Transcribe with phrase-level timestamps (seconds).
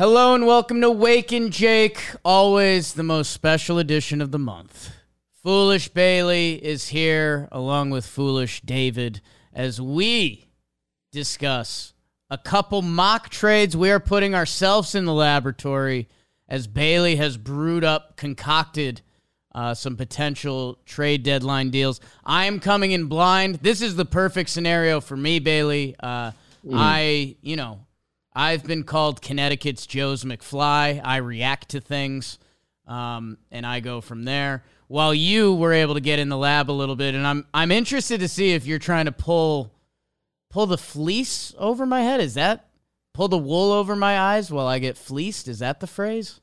[0.00, 4.94] Hello and welcome to Wake and Jake, always the most special edition of the month.
[5.42, 9.20] Foolish Bailey is here along with Foolish David
[9.52, 10.48] as we
[11.12, 11.92] discuss
[12.30, 16.08] a couple mock trades we are putting ourselves in the laboratory
[16.48, 19.02] as Bailey has brewed up, concocted
[19.54, 22.00] uh, some potential trade deadline deals.
[22.24, 23.56] I am coming in blind.
[23.56, 25.94] This is the perfect scenario for me, Bailey.
[26.02, 26.30] Uh,
[26.72, 27.80] I, you know,
[28.32, 31.00] I've been called Connecticut's Joe's McFly.
[31.02, 32.38] I react to things,
[32.86, 34.64] um, and I go from there.
[34.86, 37.70] While you were able to get in the lab a little bit, and I'm I'm
[37.70, 39.72] interested to see if you're trying to pull
[40.50, 42.20] pull the fleece over my head.
[42.20, 42.68] Is that
[43.14, 45.46] pull the wool over my eyes while I get fleeced?
[45.48, 46.40] Is that the phrase?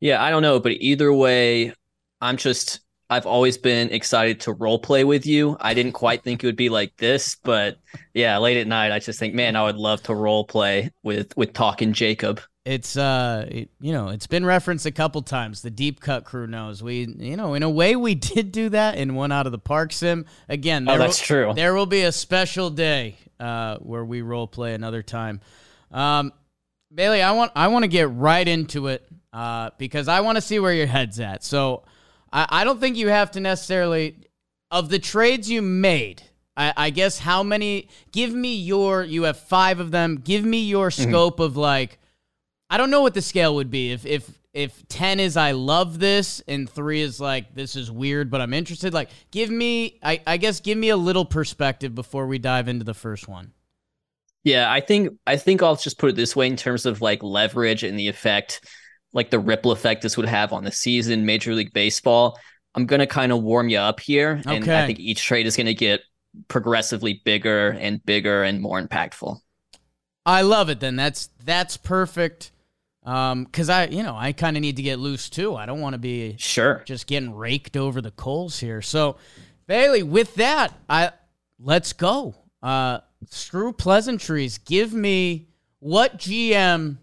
[0.00, 1.72] Yeah, I don't know, but either way,
[2.20, 2.80] I'm just
[3.10, 5.56] I've always been excited to role play with you.
[5.60, 7.78] I didn't quite think it would be like this, but
[8.12, 11.34] yeah, late at night, I just think, man, I would love to role play with
[11.36, 12.40] with talking Jacob.
[12.66, 15.62] It's uh, it, you know, it's been referenced a couple times.
[15.62, 18.98] The deep cut crew knows we, you know, in a way, we did do that
[18.98, 20.26] in one out of the park sim.
[20.50, 21.54] Again, oh, that's will, true.
[21.54, 25.40] There will be a special day uh, where we role play another time.
[25.90, 26.30] Um,
[26.94, 30.42] Bailey, I want I want to get right into it uh, because I want to
[30.42, 31.42] see where your head's at.
[31.44, 31.84] So
[32.32, 34.16] I, I don't think you have to necessarily
[34.70, 36.22] of the trades you made.
[36.56, 37.88] I, I guess how many?
[38.12, 39.04] Give me your.
[39.04, 40.16] You have five of them.
[40.16, 41.10] Give me your Mm-hmm.
[41.10, 41.98] scope of like.
[42.70, 43.92] I don't know what the scale would be.
[43.92, 48.30] If if if ten is I love this and three is like this is weird
[48.30, 48.92] but I'm interested.
[48.92, 49.98] Like give me.
[50.02, 53.52] I I guess give me a little perspective before we dive into the first one.
[54.44, 57.22] Yeah, I think I think I'll just put it this way in terms of like
[57.22, 58.64] leverage and the effect,
[59.12, 62.38] like the ripple effect this would have on the season, Major League Baseball.
[62.74, 64.82] I'm gonna kind of warm you up here, and Okay.
[64.82, 66.02] I think each trade is gonna get
[66.48, 69.38] progressively bigger and bigger and more impactful.
[70.26, 70.78] I love it.
[70.80, 72.52] Then that's that's perfect.
[73.04, 75.56] Um, cause I you know I kind of need to get loose too.
[75.56, 76.82] I don't want to be Sure.
[76.84, 78.82] just getting raked over the coals here.
[78.82, 79.16] So,
[79.66, 81.12] Bailey, with that, I
[81.58, 82.34] let's go.
[82.62, 82.98] Uh,
[83.30, 84.58] screw pleasantries.
[84.58, 85.48] Give me
[85.78, 86.98] what GM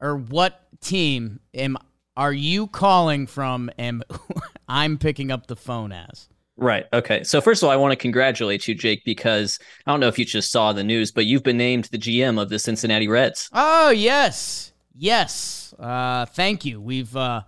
[0.00, 1.76] or what team am
[2.16, 3.70] are you calling from?
[3.76, 4.02] And
[4.68, 6.28] I'm picking up the phone as.
[6.56, 6.86] Right.
[6.92, 7.22] Okay.
[7.24, 10.18] So first of all, I want to congratulate you, Jake, because I don't know if
[10.18, 13.50] you just saw the news, but you've been named the GM of the Cincinnati Reds.
[13.52, 15.74] Oh yes, yes.
[15.78, 16.80] Uh, thank you.
[16.80, 17.14] We've.
[17.14, 17.42] Uh,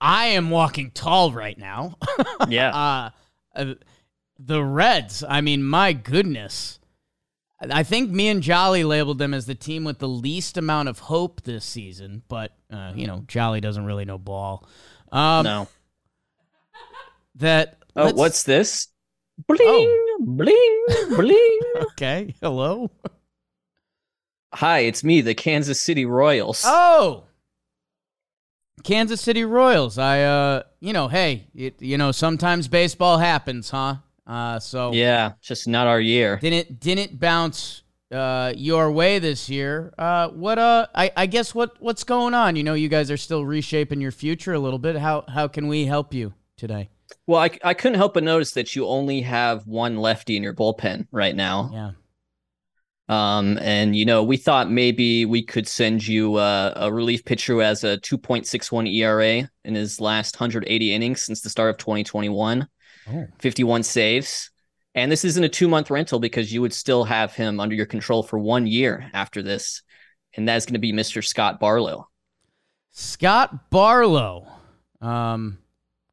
[0.00, 1.96] I am walking tall right now.
[2.48, 2.70] Yeah.
[2.70, 3.10] uh,
[3.54, 3.74] uh,
[4.38, 5.24] the Reds.
[5.28, 6.78] I mean, my goodness.
[7.60, 11.00] I think me and Jolly labeled them as the team with the least amount of
[11.00, 14.68] hope this season, but uh, you know, Jolly doesn't really know ball.
[15.10, 15.68] Um, no.
[17.36, 17.78] That.
[17.96, 18.88] Oh, what's this?
[19.46, 20.16] Bling, Oh.
[20.20, 20.84] bling,
[21.16, 21.60] bling.
[21.92, 22.34] okay?
[22.40, 22.90] Hello.
[24.54, 26.62] Hi, it's me, the Kansas City Royals.
[26.64, 27.24] Oh,
[28.84, 29.98] Kansas City Royals.
[29.98, 33.96] I, uh, you know, hey, it, you know, sometimes baseball happens, huh?
[34.28, 36.36] Uh, so Yeah, just not our year.
[36.36, 39.92] didn't didn't bounce uh your way this year.
[39.96, 42.54] Uh, what uh, I I guess what what's going on?
[42.54, 44.96] You know, you guys are still reshaping your future a little bit.
[44.96, 46.90] How how can we help you today?
[47.26, 50.54] Well, I, I couldn't help but notice that you only have one lefty in your
[50.54, 51.70] bullpen right now.
[51.72, 51.90] Yeah.
[53.08, 57.54] Um, and you know, we thought maybe we could send you uh, a relief pitcher
[57.54, 62.68] who has a 2.61 ERA in his last 180 innings since the start of 2021,
[63.12, 63.26] Oh.
[63.38, 64.50] 51 saves.
[64.94, 67.86] And this isn't a two month rental because you would still have him under your
[67.86, 69.82] control for one year after this.
[70.36, 71.24] And that's going to be Mr.
[71.24, 72.08] Scott Barlow.
[72.90, 74.48] Scott Barlow,
[75.00, 75.58] um,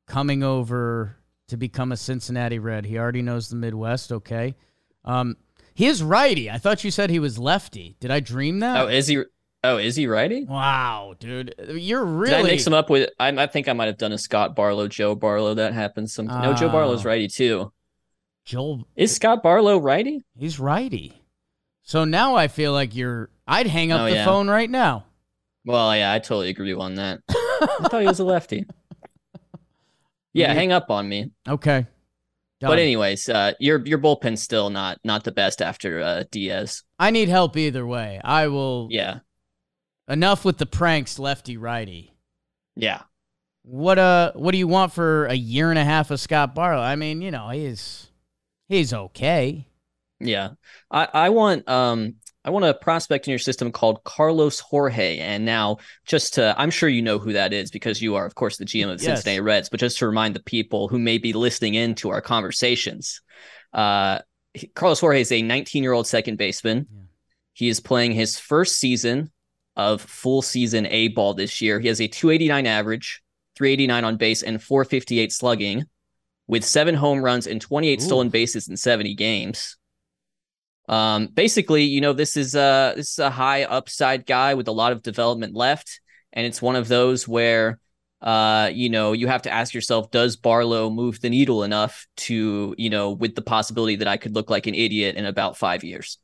[0.07, 1.17] coming over
[1.47, 2.85] to become a Cincinnati Red.
[2.85, 4.12] He already knows the Midwest.
[4.12, 4.56] Okay.
[5.03, 5.38] Um,
[5.73, 6.50] he is righty.
[6.50, 7.97] I thought you said he was lefty.
[8.00, 8.81] Did I dream that?
[8.81, 9.23] Oh, is he?
[9.65, 10.43] Oh, is he righty?
[10.45, 12.51] Wow, dude, you're Did I really.
[12.51, 13.09] mix him up with?
[13.19, 15.53] I, I think I might have done a Scott Barlow, Joe Barlow.
[15.55, 16.27] That happens some.
[16.27, 17.09] no, Joe Barlow's Oh.
[17.09, 17.71] righty too.
[18.45, 20.23] Joel, Is Scott Barlow righty?
[20.37, 21.21] he's righty.
[21.83, 23.29] So now I feel like you're.
[23.47, 24.25] I'd hang up Oh, the yeah.
[24.25, 25.05] phone right now.
[25.65, 27.19] Well, yeah, I totally agree on that.
[27.29, 28.65] I thought he was a lefty.
[30.33, 30.53] Yeah, Yeah.
[30.53, 31.31] hang up on me.
[31.47, 31.88] Okay.
[32.61, 36.81] But anyways, uh, your your bullpen's still not not the best after uh, Diaz.
[36.97, 38.19] I need help either way.
[38.23, 38.88] I will.
[38.89, 39.19] Yeah,
[40.07, 42.13] Enough with the pranks, lefty righty.
[42.75, 43.02] yeah.
[43.68, 46.84] What uh what do you want for a year and a half of Scott Barlow?
[46.84, 48.12] I mean, you know, he's
[48.68, 49.68] he's okay.
[50.19, 50.50] Yeah.
[50.92, 52.13] I, I want um
[52.44, 55.18] I want a prospect in your system called Carlos Jorge.
[55.18, 58.36] And now just to I'm sure you know who that is because you are of
[58.36, 59.24] course the GM of the Yes.
[59.24, 62.22] Cincinnati Reds, but just to remind the people who may be listening in to our
[62.22, 63.22] conversations.
[63.74, 64.19] Uh
[64.75, 66.86] Carlos Jorge is a 19-year-old second baseman.
[66.94, 67.02] Yeah.
[67.54, 69.31] He is playing his first season
[69.75, 71.80] of full season A ball this year.
[71.80, 73.22] He has a 289 average,
[73.56, 75.86] 389 on base, and 458 slugging
[76.48, 78.04] with seven home runs and 28 Ooh.
[78.04, 79.77] stolen bases in 70 games.
[80.88, 84.72] Um, basically, you know, this is a this is a high upside guy with a
[84.72, 86.00] lot of development left,
[86.31, 87.80] and it's one of those where
[88.25, 92.74] uh, you know, you have to ask yourself, does Barlow move the needle enough to,
[92.75, 95.83] you know, with the possibility that I could look like an idiot in about five
[95.83, 96.18] years?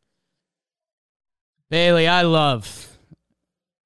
[1.70, 2.91] Bailey, I love,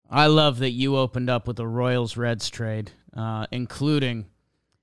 [0.09, 4.25] I love that you opened up with the Royals Reds trade, uh, including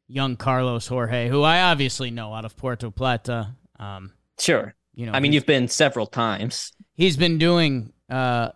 [0.09, 3.55] young Carlos Jorge, who I obviously know out of Puerto Plata.
[3.79, 4.75] Um, sure.
[4.95, 6.73] You know, I mean, you've been several times.
[6.95, 8.51] He's been doing, uh,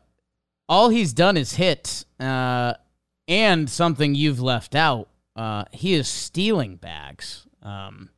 [0.68, 2.74] all he's done is hit, uh,
[3.26, 5.08] and something you've left out.
[5.34, 7.46] Uh, he is stealing bags.
[7.62, 8.10] Um,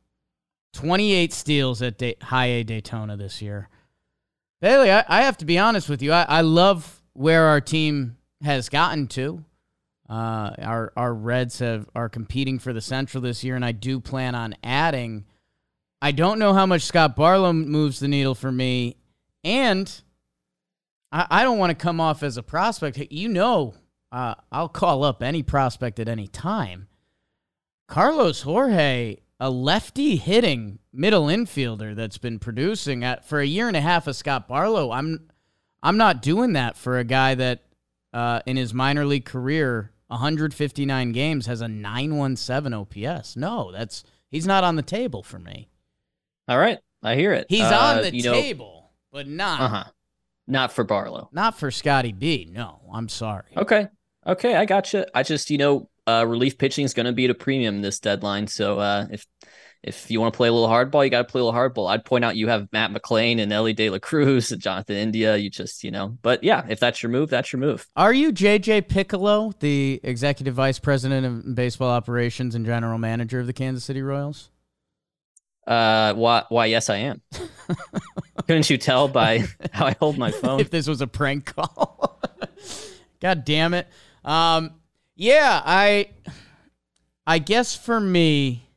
[0.73, 3.69] 28 steals at High A Daytona this year.
[4.61, 6.11] Bailey, I, I have to be honest with you.
[6.11, 9.43] I, I love where our team has gotten to.
[10.09, 13.99] Uh, our our Reds have are competing for the Central this year, and I do
[13.99, 15.25] plan on adding.
[16.01, 18.95] I don't know how much Scott Barlow moves the needle for me,
[19.43, 20.01] and
[21.11, 22.97] I, I don't want to come off as a prospect.
[23.11, 23.75] You know,
[24.11, 26.87] uh, I'll call up any prospect at any time.
[27.87, 33.77] Carlos Jorge, a lefty hitting middle infielder that's been producing at for a year and
[33.77, 34.91] a half of Scott Barlow.
[34.91, 35.29] I'm
[35.81, 37.63] I'm not doing that for a guy that
[38.13, 43.35] uh, in his minor league career 159 games has a 917 OPS.
[43.35, 45.69] No, that's he's not on the table for me.
[46.47, 47.45] All right, I hear it.
[47.49, 49.83] He's uh, on the table, know, but not uh-huh.
[50.47, 51.29] not for Barlow.
[51.31, 52.49] Not for Scotty B.
[52.51, 53.51] No, I'm sorry.
[53.55, 53.87] Okay.
[54.25, 55.05] Okay, I got you.
[55.15, 57.99] I just, you know, uh, relief pitching is going to be at a premium this
[57.99, 58.47] deadline.
[58.47, 59.25] So uh, if
[59.81, 61.89] if you want to play a little hardball, you got to play a little hardball.
[61.89, 65.37] I'd point out you have Matt McLain and Elly De La Cruz and Jonathan India.
[65.37, 67.87] You just, you know, but yeah, if that's your move, that's your move.
[67.95, 73.47] Are you JJ Picollo, the executive vice president of baseball operations and general manager of
[73.47, 74.49] the Kansas City Royals?
[75.65, 76.43] Uh, why?
[76.49, 76.65] Why?
[76.65, 77.21] Yes, I am.
[78.47, 80.59] Couldn't you tell by how I hold my phone?
[80.59, 82.19] if this was a prank call,
[83.21, 83.87] God damn it!
[84.25, 84.71] Um,
[85.15, 86.09] yeah, I,
[87.27, 88.68] I guess for me,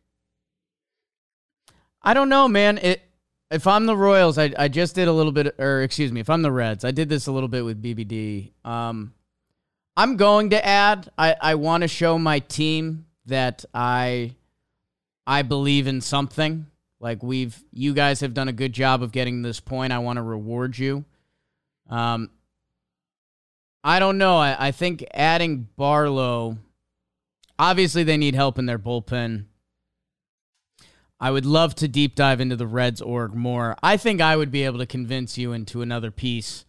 [2.03, 2.79] I don't know, man.
[2.79, 3.03] It
[3.51, 6.31] if I'm the Royals, I I just did a little bit, or excuse me, if
[6.31, 8.53] I'm the Reds, I did this a little bit with BBD.
[8.65, 9.15] Um,
[9.97, 11.11] I'm going to add.
[11.19, 14.35] I I want to show my team that I,
[15.27, 16.67] I believe in something.
[17.01, 19.93] Like we've, you guys have done a good job of getting this point.
[19.93, 21.05] I want to reward you.
[21.89, 22.31] Um,
[23.83, 24.37] I don't know.
[24.37, 26.59] I, I think adding Barlow,
[27.59, 29.47] obviously they need help in their bullpen.
[31.23, 33.77] I would love to deep dive into the Reds org more.
[33.81, 36.65] I think I would be able to convince you into another piece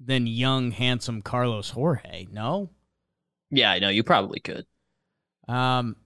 [0.00, 2.26] than young, handsome Carlos Jorge.
[2.32, 2.70] No?
[3.50, 3.90] Yeah, I know.
[3.90, 4.64] You probably could.
[5.46, 5.96] Um,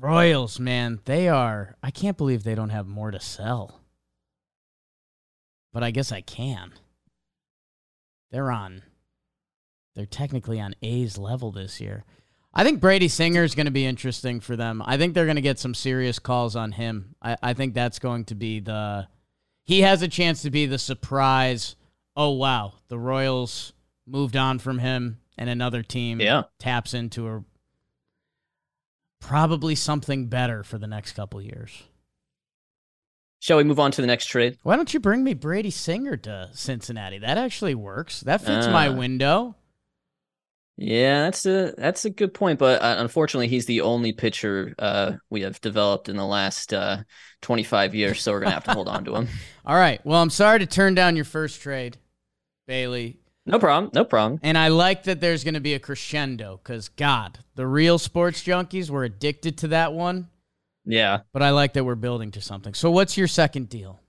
[0.00, 1.76] Royals, man, they are.
[1.80, 3.80] I can't believe they don't have more to sell.
[5.72, 6.72] But I guess I can.
[8.32, 8.82] They're on
[9.94, 12.04] they're technically on A's level this year.
[12.56, 14.82] I think Brady Singer is going to be interesting for them.
[14.86, 17.16] I think they're going to get some serious calls on him.
[17.20, 19.08] I, I think that's going to be the.
[19.64, 21.74] He has a chance to be the surprise.
[22.16, 22.74] Oh, wow.
[22.88, 23.72] The Royals
[24.06, 26.44] moved on from him, and another team yeah.
[26.60, 27.44] taps into a
[29.20, 31.82] probably something better for the next couple years.
[33.40, 34.58] Shall we move on to the next trade?
[34.62, 37.18] Why don't you bring me Brady Singer to Cincinnati?
[37.18, 38.20] That actually works.
[38.20, 39.56] That fits uh, my window.
[40.76, 45.12] Yeah, that's a that's a good point, but uh, unfortunately, he's the only pitcher uh,
[45.30, 47.04] we have developed in the last uh,
[47.42, 49.28] 25 years, so we're gonna have to hold on to him.
[49.64, 50.04] All right.
[50.04, 51.98] Well, I'm sorry to turn down your first trade,
[52.66, 53.18] Bailey.
[53.46, 53.90] No problem.
[53.94, 54.40] No problem.
[54.42, 58.42] And I like that there's going to be a crescendo because God, the real sports
[58.42, 60.28] junkies were addicted to that one.
[60.86, 61.20] Yeah.
[61.32, 62.72] But I like that we're building to something.
[62.74, 64.00] So, what's your second deal?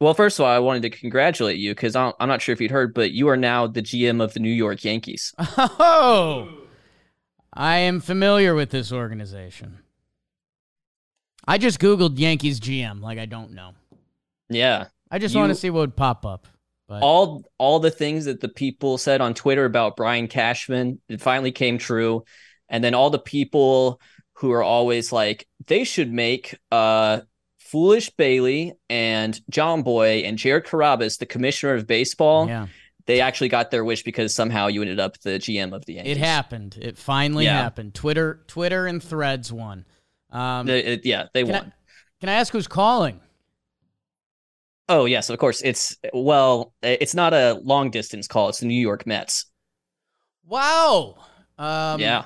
[0.00, 2.60] Well, first of all, I wanted to congratulate you because I'm I'm not sure if
[2.60, 5.34] you'd heard, but you are now the GM of the New York Yankees.
[5.58, 6.48] Oh,
[7.52, 9.78] I am familiar with this organization.
[11.46, 13.72] I just Googled Yankees GM, like I don't know.
[14.48, 14.86] Yeah.
[15.10, 16.46] I just want to see what would pop up.
[16.86, 17.02] But.
[17.02, 21.52] All all the things that the people said on Twitter about Brian Cashman, it finally
[21.52, 22.24] came true.
[22.68, 24.00] And then all the people
[24.34, 27.20] who are always like, they should make uh
[27.70, 32.48] Foolish Bailey and Jomboy and Jared Carrabis, the commissioner of baseball.
[32.48, 32.68] Yeah.
[33.04, 36.16] They actually got their wish because somehow you ended up the GM of the Yankees.
[36.16, 36.78] It happened.
[36.80, 37.62] It finally yeah.
[37.62, 37.94] happened.
[37.94, 39.84] Twitter, Twitter, and Threads won.
[40.30, 41.62] Um, the, it, yeah, they can won.
[41.62, 41.72] I,
[42.20, 43.20] can I ask who's calling?
[44.88, 45.60] Oh yes, of course.
[45.62, 48.48] It's well, it's not a long distance call.
[48.48, 49.46] It's the New York Mets.
[50.46, 51.16] Wow.
[51.58, 52.24] Um, yeah.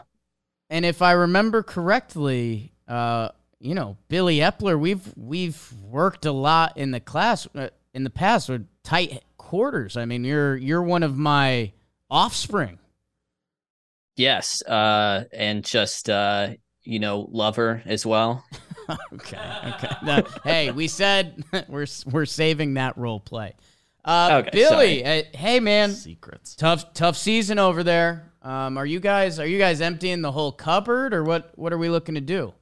[0.71, 3.31] And if I remember correctly, uh,
[3.63, 8.11] you know, Billy Eppler, we've we've worked a lot in the class uh, in the
[8.11, 9.97] past with tight quarters.
[9.97, 11.73] I mean, you're you're one of my
[12.11, 12.81] offspring.
[14.17, 18.45] Yes, uh, and just uh, you know, lover as well.
[19.15, 19.39] okay,
[19.69, 19.95] okay.
[20.03, 23.55] No, hey, we said we're we're saving that role play.
[24.05, 26.57] Uh, okay, Billy, uh, hey man, secrets.
[26.57, 28.33] Tough tough season over there.
[28.43, 31.53] Um, are you guys are you guys emptying the whole cupboard or what?
[31.57, 32.55] What are we looking to do?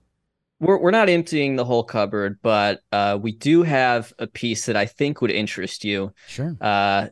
[0.60, 4.76] We're we're not emptying the whole cupboard, but uh, we do have a piece that
[4.76, 6.12] I think would interest you.
[6.28, 6.56] Sure.
[6.60, 7.08] Uh,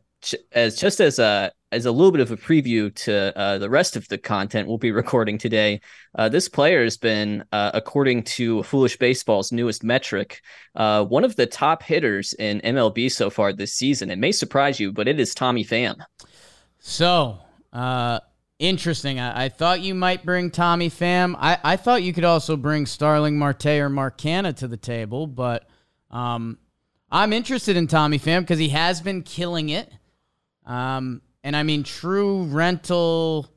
[0.52, 3.94] as just as a as a little bit of a preview to uh, the rest
[3.94, 5.80] of the content we'll be recording today,
[6.16, 10.40] uh, this player has been, uh, according to Foolish Baseball's newest metric,
[10.76, 14.10] uh, one of the top hitters in MLB so far this season.
[14.10, 15.96] It may surprise you, but it is Tommy Pham.
[16.78, 17.38] So,
[17.72, 18.20] uh,
[18.58, 19.20] interesting.
[19.20, 21.34] I-, I, thought you might bring Tommy Pham.
[21.38, 25.26] I, I thought you could also bring Starling Marte or Mark Canha to the table,
[25.26, 25.68] but
[26.10, 26.58] um,
[27.10, 29.90] I'm interested in Tommy Pham because he has been killing it.
[30.66, 33.48] Um, and I mean, true rental,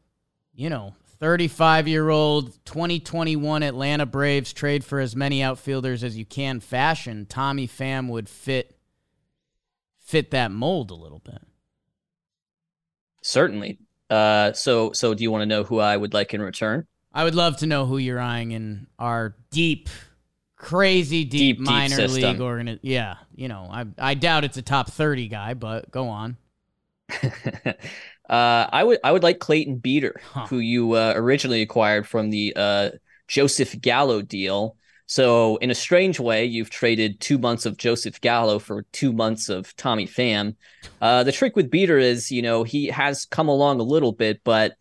[0.54, 6.26] you know, 35 year old 2021 Atlanta Braves trade for as many outfielders as you
[6.26, 7.26] can fashion.
[7.28, 8.76] Tommy Pham would fit
[10.00, 11.42] fit that mold a little bit.
[13.22, 13.78] Certainly.
[14.12, 16.86] Uh, so so do you want to know who I would like in return?
[17.14, 19.90] I would love to know who you're eyeing in our deep,
[20.58, 22.24] crazy deep, deep minor deep league.
[22.82, 26.36] Yeah, you know, I I doubt it's a top 30 guy, but go on.
[27.24, 27.74] uh,
[28.30, 30.48] I would I would like Clayton Beeter, huh.
[30.48, 32.90] who you uh, originally acquired from the uh,
[33.30, 34.76] Joseph Gallo deal.
[35.12, 39.50] So in a strange way, you've traded two months of Joseph Gallo for two months
[39.50, 40.56] of Tommy Pham.
[41.02, 44.40] Uh, the trick with Beeter is, you know, he has come along a little bit,
[44.46, 44.72] but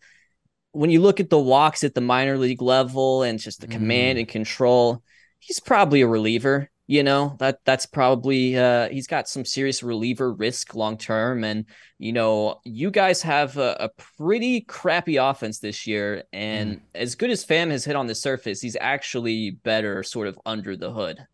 [0.71, 3.71] when you look at the walks at the minor league level and just the mm.
[3.71, 5.03] command and control,
[5.39, 10.33] he's probably a reliever you know that that's probably uh, he's got some serious reliever
[10.33, 11.45] risk long term.
[11.45, 11.63] And
[11.99, 16.23] you know you guys have a, a pretty crappy offense this year.
[16.33, 16.81] And mm.
[16.93, 20.75] as good as Pham has hit on the surface he's actually better sort of under
[20.75, 21.25] the hood.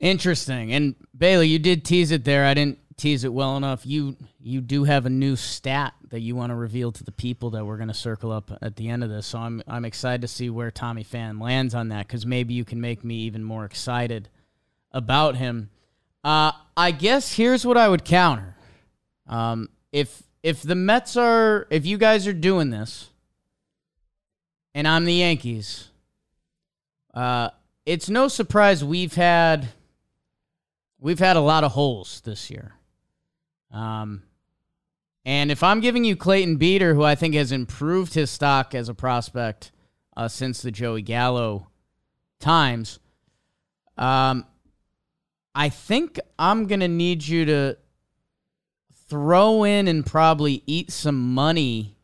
[0.00, 0.72] Interesting.
[0.72, 2.44] And bailey you did tease it there.
[2.44, 6.36] I didn't tease it well enough, you you do have a new stat that you
[6.36, 9.02] want to reveal to the people that we're going to circle up at the end
[9.02, 9.26] of this.
[9.26, 12.66] So I'm I'm excited to see where Tommy Pham lands on that because maybe you
[12.66, 14.28] can make me even more excited
[14.92, 15.70] about him.
[16.22, 18.54] Uh, I guess here's what I would counter.
[19.26, 23.08] Um, if if the Mets are if you guys are doing this,
[24.74, 25.88] and I'm the Yankees,
[27.14, 27.48] uh,
[27.86, 29.68] it's no surprise we've had
[31.00, 32.74] we've had a lot of holes this year.
[33.72, 34.24] Um,
[35.24, 38.88] and if I'm giving you Clayton Beeter, who I think has improved his stock as
[38.88, 39.72] a prospect
[40.16, 41.68] uh, since the Joey Gallo
[42.40, 42.98] times,
[43.96, 44.46] um,
[45.54, 47.76] I think I'm going to need you to
[49.08, 51.96] throw in and probably eat some money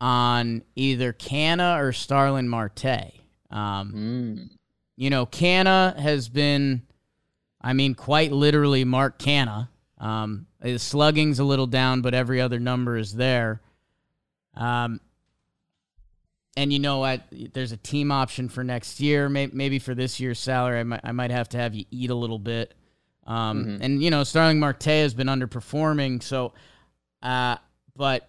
[0.00, 3.12] on either Canha or Starling Marte.
[3.50, 4.50] Um, mm.
[4.96, 6.82] You know, Canha has been,
[7.60, 9.68] I mean, quite literally Mark Canha.
[9.98, 13.62] Um, his slugging's a little down, but every other number is there.
[14.54, 15.00] Um,
[16.56, 17.22] and you know what?
[17.52, 19.28] There's a team option for next year.
[19.28, 22.10] Maybe, maybe for this year's salary, I might, I might have to have you eat
[22.10, 22.74] a little bit.
[23.26, 23.82] Um, mm-hmm.
[23.82, 26.52] And you know, Starling Marte has been underperforming, so.
[27.22, 27.56] Uh,
[27.96, 28.28] but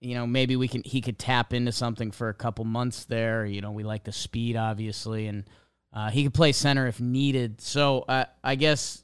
[0.00, 3.46] you know, maybe we can he could tap into something for a couple months there.
[3.46, 5.44] You know, we like the speed, obviously, and
[5.92, 7.60] uh, he could play center if needed.
[7.60, 9.03] So uh, I guess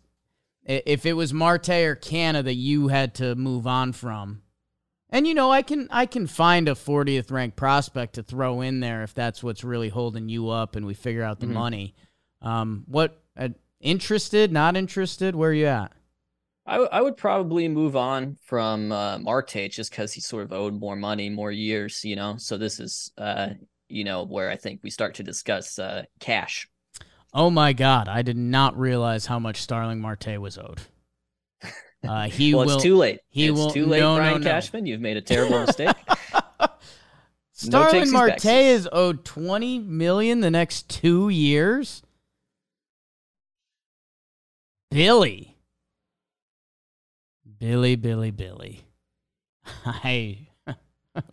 [0.71, 4.43] if it was Marte or Canha that you had to move on from.
[5.11, 8.81] And you know, I can I can find a 40th ranked prospect to throw in
[8.81, 11.55] there if that's what's really holding you up and we figure out the mm-hmm.
[11.55, 11.95] money.
[12.43, 13.49] Um, what uh,
[13.81, 15.93] interested, not interested, where are you at?
[16.67, 20.53] I, w- I would probably move on from uh, Marte just because he sort of
[20.53, 22.37] owed more money, more years, you know.
[22.37, 23.51] So this is, uh,
[23.89, 26.69] you know, where I think we start to discuss uh, cash.
[27.33, 28.09] Oh my God!
[28.09, 30.81] I did not realize how much Starling Marte was owed.
[32.07, 33.21] Uh, he well, will, it's too late.
[33.29, 34.51] He it's will, too late, no, Brian no, no.
[34.51, 34.87] Cashman.
[34.87, 35.97] You've made a terrible mistake.
[37.53, 42.03] Starling Marte is owed twenty million the next two years.
[44.91, 45.57] Billy,
[47.61, 48.81] Billy, Billy, Billy.
[49.85, 50.49] I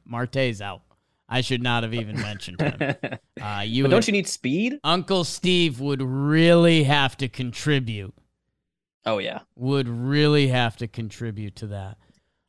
[0.05, 0.81] Marte's out.
[1.29, 2.95] I should not have even mentioned him.
[3.39, 4.79] Uh, you but don't you need speed?
[4.83, 8.11] Uncle Steve would really have to contribute.
[9.05, 11.97] Oh yeah, would really have to contribute to that.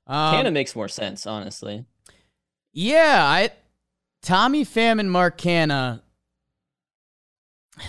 [0.07, 1.85] Um, Canha makes more sense, honestly.
[2.73, 3.51] Yeah, I
[4.23, 6.01] Tommy Pham and Mark Canha.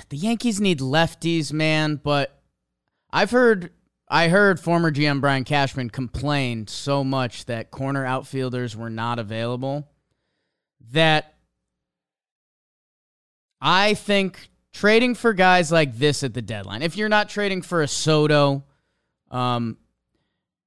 [0.10, 2.42] The Yankees need lefties, man, but
[3.12, 3.72] I've heard
[4.10, 9.89] I heard former GM Brian Cashman complain so much that corner outfielders were not available
[10.92, 11.36] that
[13.62, 17.82] I think trading for guys like this at the deadline, if you're not trading for
[17.82, 18.64] a Soto,
[19.32, 19.78] um,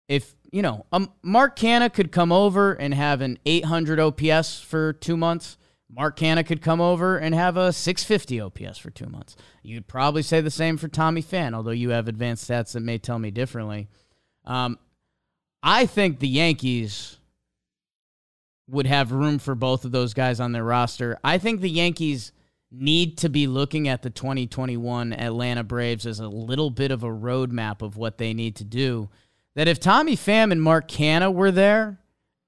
[0.08, 4.92] if you know, um, Mark Canha could come over and have an 800 OPS for
[4.92, 5.56] two months.
[5.90, 9.36] Mark Canha could come over and have a 650 OPS for two months.
[9.62, 12.98] You'd probably say the same for Tommy Pham, although you have advanced stats that may
[12.98, 13.88] tell me differently.
[14.44, 14.78] Um,
[15.62, 17.18] I think the Yankees
[18.72, 21.18] would have room for both of those guys on their roster.
[21.22, 22.32] I think the Yankees
[22.70, 27.08] need to be looking at the 2021 Atlanta Braves as a little bit of a
[27.08, 29.10] roadmap of what they need to do.
[29.54, 31.98] That if Tommy Pham and Mark Canha were there,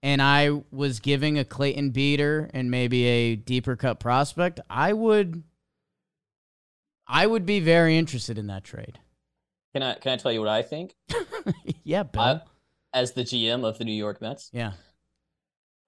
[0.03, 5.43] and I was giving a Clayton Beeter and maybe a deeper cut prospect, I would
[7.07, 8.99] I would be very interested in that trade.
[9.75, 10.95] Can I can I tell you what I think?
[11.85, 12.23] yeah, Bill.
[12.23, 12.41] I,
[12.95, 14.49] as the GM of the New York Mets.
[14.55, 14.73] Yeah.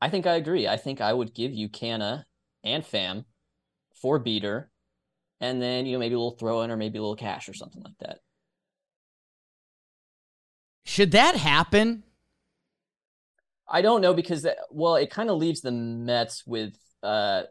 [0.00, 0.69] I think I agree.
[0.69, 2.25] I think I would give you Canha
[2.62, 3.25] and Pham
[4.00, 4.71] for Beeter,
[5.41, 7.55] and then you know maybe a little throw in or maybe a little cash or
[7.55, 8.19] something like that.
[10.85, 12.05] Should that happen?
[13.69, 17.43] I don't know because that, well, it kind of leaves the Mets with uh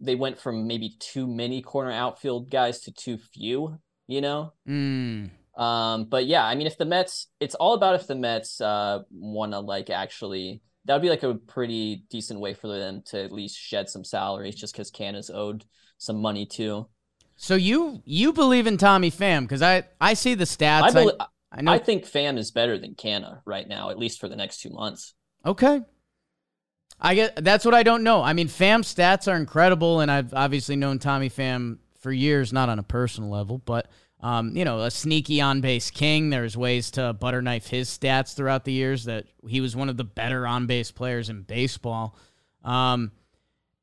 [0.00, 4.52] they went from maybe too many corner outfield guys to too few, you know?
[4.66, 5.30] Mm.
[5.56, 9.00] Um, but yeah, I mean, if the Mets, it's all about if the Mets uh,
[9.10, 13.22] want to like actually, that would be like a pretty decent way for them to
[13.22, 15.66] at least shed some salaries just because Canha's owed
[15.98, 16.88] some money too.
[17.36, 20.82] So you you believe in Tommy Pham because I I see the stats.
[20.82, 21.72] I, be- I, I, know.
[21.72, 24.70] I think Pham is better than Canha right now, at least for the next two
[24.70, 25.12] months.
[25.44, 25.82] Okay,
[26.98, 28.22] I get that's what I don't know.
[28.22, 32.70] I mean, Pham's stats are incredible, and I've obviously known Tommy Pham for years, not
[32.70, 36.30] on a personal level, but um, you know, a sneaky on base king.
[36.30, 39.96] There's ways to butter knife his stats throughout the years that he was one of
[39.96, 42.16] the better on base players in baseball.
[42.64, 43.12] Um,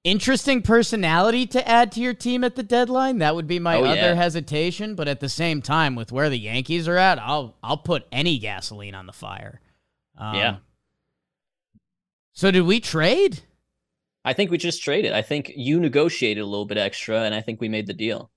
[0.03, 3.19] interesting personality to add to your team at the deadline.
[3.19, 4.13] That would be my oh, other yeah.
[4.13, 8.05] hesitation, but at the same time, with where the Yankees are at, I'll I'll put
[8.11, 9.61] any gasoline on the fire.
[10.17, 10.55] Um, yeah.
[12.33, 13.41] So did we trade?
[14.25, 15.13] I think we just traded.
[15.13, 18.31] I think you negotiated a little bit extra, and I think we made the deal.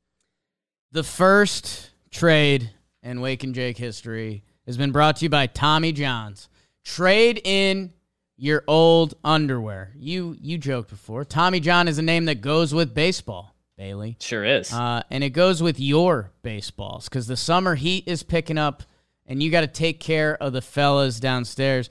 [0.90, 2.70] The first trade
[3.02, 6.48] in Wake and Jake history has been brought to you by Tommy John's.
[6.82, 7.92] Trade in
[8.38, 9.92] your old underwear.
[9.94, 11.26] You you joked before.
[11.26, 14.16] Tommy John is a name that goes with baseball, Bailey.
[14.18, 14.72] Sure is.
[14.72, 18.82] Uh, and it goes with your baseballs because the summer heat is picking up,
[19.26, 21.90] and you got to take care of the fellas downstairs.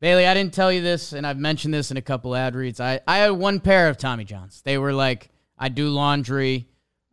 [0.00, 2.78] Bailey, I didn't tell you this, and I've mentioned this in a couple ad reads.
[2.78, 4.62] I, I had one pair of Tommy Johns.
[4.62, 6.68] They were like, I'd do laundry,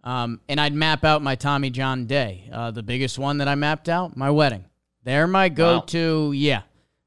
[0.07, 2.49] um, and I'd map out my Tommy John day.
[2.49, 4.63] Uh, the biggest one that I mapped out, my wedding.
[5.03, 6.27] They're my go to.
[6.27, 6.31] Wow.
[6.31, 6.61] Yeah.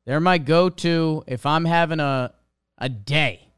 [0.05, 1.25] They're my go to.
[1.27, 2.35] If I'm having a,
[2.77, 3.49] a day,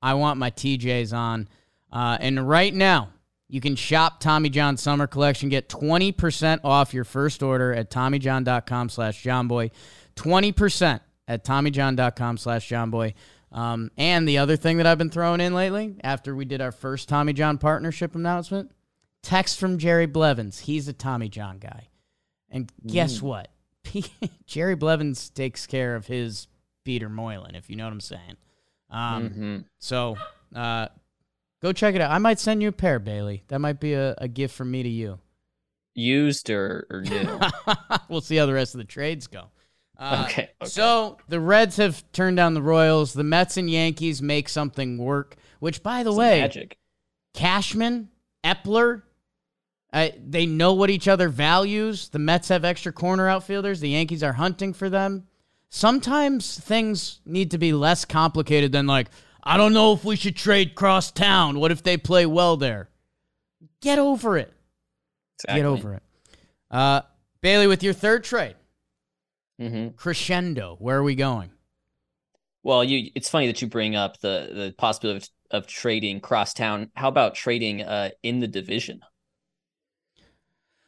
[0.00, 1.48] I want my TJs on.
[1.90, 3.08] Uh, and right now,
[3.48, 5.48] you can shop Tommy John Summer Collection.
[5.48, 9.72] Get 20% off your first order at TommyJohn.com slash Jomboy.
[10.14, 13.14] 20% at TommyJohn.com slash Jomboy.
[13.50, 16.70] Um, and the other thing that I've been throwing in lately, after we did our
[16.70, 18.70] first Tommy John partnership announcement,
[19.22, 20.60] text from Jerry Blevins.
[20.60, 21.88] He's a Tommy John guy.
[22.50, 23.22] And guess mm.
[23.22, 23.48] what?
[24.46, 26.48] Jerry Blevins takes care of his
[26.84, 28.36] Peter Moylan, if you know what I'm saying.
[28.90, 29.58] Um, mm-hmm.
[29.78, 30.16] So
[30.54, 30.88] uh,
[31.62, 32.10] go check it out.
[32.10, 33.44] I might send you a pair, Bailey.
[33.48, 35.18] That might be a, a gift from me to you.
[35.94, 37.40] Used or, or new?
[38.08, 39.46] we'll see how the rest of the trades go.
[39.98, 43.12] Uh, okay, okay, So the Reds have turned down the Royals.
[43.12, 45.36] The Mets and Yankees make something work.
[45.60, 46.78] Which, by the Some way, magic.
[47.34, 48.08] Cashman,
[48.44, 49.02] Eppler,
[49.92, 52.08] uh, they know what each other values.
[52.08, 53.80] The Mets have extra corner outfielders.
[53.80, 55.26] The Yankees are hunting for them.
[55.68, 59.08] Sometimes things need to be less complicated than like,
[59.42, 61.58] I don't know if we should trade cross town.
[61.58, 62.88] What if they play well there?
[63.80, 64.52] Get over it.
[65.36, 65.60] Exactly.
[65.60, 66.02] Get over it.
[66.70, 67.02] Uh,
[67.40, 68.56] Bailey, with your third trade,
[69.60, 69.94] Mm-hmm.
[69.96, 70.76] Crescendo.
[70.80, 71.50] Where are we going?
[72.64, 76.90] Well, you it's funny that you bring up the the possibility of, of trading crosstown.
[76.94, 79.02] How about trading uh, in the division?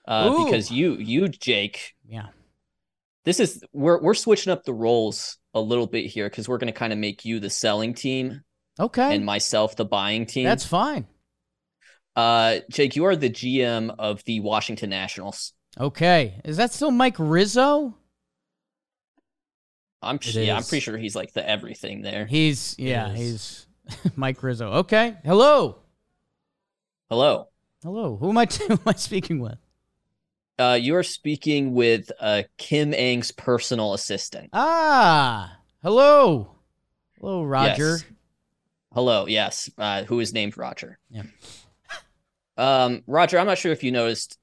[0.07, 2.29] Uh, because you you Jake, yeah,
[3.25, 6.73] this is we're we're switching up the roles a little bit here because we're going
[6.73, 8.43] to kind of make you the selling team,
[8.79, 10.45] okay, and myself the buying team.
[10.45, 11.07] That's fine.
[12.17, 15.53] Uh, Jake, you are the GM of the Washington Nationals.
[15.81, 17.97] Okay, is that still Mike Rizzo?
[20.03, 22.27] I'm It yeah, I'm pretty sure he's like the everything there.
[22.27, 23.67] He's yeah, he's
[24.17, 24.71] Mike Rizzo.
[24.73, 25.79] Okay, hello,
[27.09, 27.49] Hello.
[27.83, 28.17] hello.
[28.17, 28.47] Who am I?
[28.69, 29.59] who am I speaking with?
[30.59, 34.51] Uh, you are speaking with uh Kim Ng's personal assistant.
[34.53, 36.55] Ah, hello,
[37.19, 37.93] hello, Roger.
[37.97, 38.05] Yes.
[38.93, 39.69] Hello, yes.
[39.77, 40.99] Uh, who is named Roger.
[41.11, 41.25] Yeah.
[42.57, 44.39] Um, Roger, I'm not sure if you noticed.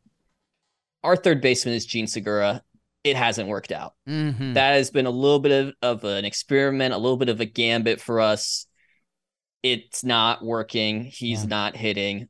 [1.04, 2.62] Our third baseman is Jean Segura.
[3.04, 3.94] It hasn't worked out.
[4.08, 4.54] Mm-hmm.
[4.54, 7.46] That has been a little bit of, of an experiment, a little bit of a
[7.46, 8.68] gambit for us.
[9.64, 11.06] It's not working.
[11.06, 11.48] He's Yeah.
[11.50, 12.28] not hitting.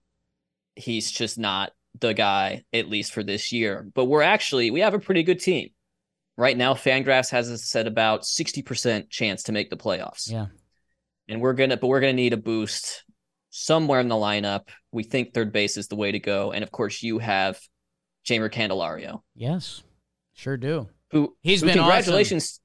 [0.76, 3.88] He's just not the guy, at least for this year.
[3.94, 5.70] But we're actually we have a pretty good team.
[6.38, 10.32] Right now, Fangraphs has us at about 60% chance to make the playoffs.
[10.32, 10.48] Yeah.
[11.28, 13.04] And we're gonna but we're gonna need a boost
[13.50, 14.70] somewhere in the lineup.
[14.92, 16.52] We think third base is the way to go.
[16.52, 17.60] And of course, you have
[18.26, 19.84] Jeimer Candelario Yes,
[20.34, 20.90] sure do.
[21.12, 22.60] who He's who been congratulations.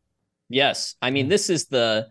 [0.48, 2.08] Yes, I mean this is the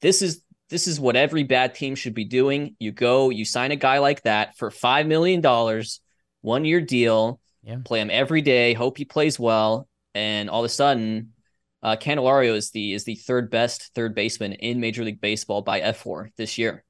[0.00, 2.76] this is this is what every bad team should be doing.
[2.78, 6.00] You go, you sign a guy like that for five million dollars,
[6.40, 7.40] one year deal.
[7.62, 7.78] Yeah.
[7.84, 8.74] Play him every day.
[8.74, 11.32] Hope he plays well, and all of a sudden,
[11.82, 15.80] uh, Candelario is the is the third best third baseman in Major League Baseball by
[15.80, 16.84] fWAR this year.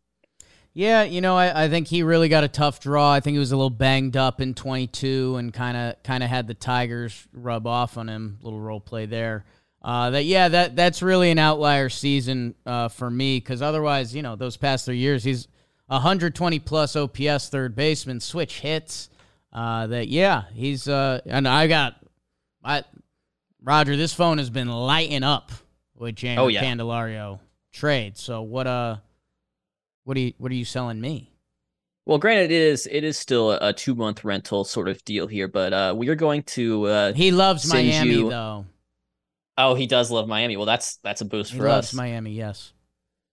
[0.75, 3.13] Yeah, you know, I, I think he really got a tough draw.
[3.13, 6.31] I think he was a little banged up in 22 and kind of kind of
[6.31, 8.39] had the Tigers rub off on him.
[8.43, 9.45] Little role play there.
[9.83, 14.23] Uh, that yeah, that that's really an outlier season uh, for me because otherwise, you
[14.23, 15.49] know, those past three years, he's
[15.87, 19.09] 120 plus OPS third baseman, switch hits.
[19.53, 21.97] Uh, that yeah, he's uh, and I got
[22.63, 22.85] I
[23.63, 23.97] Roger.
[23.97, 25.51] This phone has been lighting up
[25.97, 26.63] with James Oh, yeah.
[26.63, 27.41] Candelario
[27.73, 28.17] trade.
[28.19, 28.97] So what uh,
[30.05, 31.33] what are you what are you selling me?
[32.05, 35.49] Well, granted, it is it is still a, two month rental sort of deal here,
[35.49, 36.85] but uh, we are going to.
[36.87, 38.65] Uh, He loves Miami you- though.
[39.59, 40.57] oh, he does love Miami.
[40.57, 41.95] Well, that's that's a boost He for loves us.
[41.95, 42.33] Miami.
[42.33, 42.73] Yes.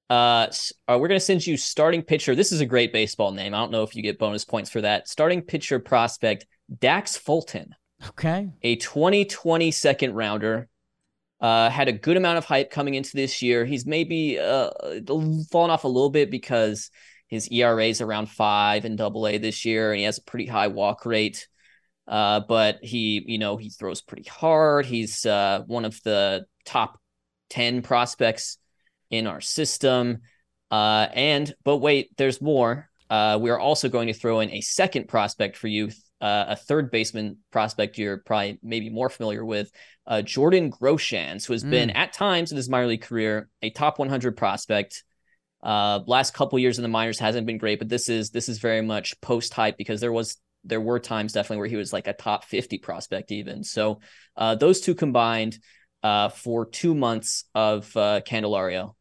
[0.09, 0.47] Uh,
[0.87, 2.35] uh, we're going to send you starting pitcher.
[2.35, 3.53] This is a great baseball name.
[3.53, 5.07] I don't know if you get bonus points for that.
[5.07, 6.45] Starting pitcher prospect
[6.79, 7.75] Dax Fulton,
[8.09, 8.49] Okay.
[8.61, 10.67] a 2020 second rounder.
[11.41, 13.65] Uh, had a good amount of hype coming into this year.
[13.65, 14.69] He's maybe uh
[15.51, 16.89] fallen off a little bit because
[17.27, 20.45] his ERA is around five in Double A this year, and he has a pretty
[20.45, 21.47] high walk rate.
[22.07, 24.85] Uh, but he, you know, he throws pretty hard.
[24.85, 26.99] He's uh one of the top
[27.49, 28.57] ten prospects
[29.17, 30.19] in our system.
[30.71, 32.89] Uh, and but wait, there's more.
[33.09, 35.89] Uh, we are also going to throw in a second prospect for you,
[36.21, 39.69] uh, a third baseman prospect you're probably maybe more familiar with,
[40.07, 43.99] uh, Jordan Groshans, who has been at times in his minor league career a top
[43.99, 45.03] 100 prospect.
[45.61, 48.59] Uh, last couple years in the minors hasn't been great, but this is this is
[48.59, 52.07] very much post hype because there was there were times definitely where he was like
[52.07, 53.63] a top 50 prospect even.
[53.63, 53.99] So
[54.35, 55.59] uh, those two combined
[56.03, 58.95] uh, for two months of uh, Candelario.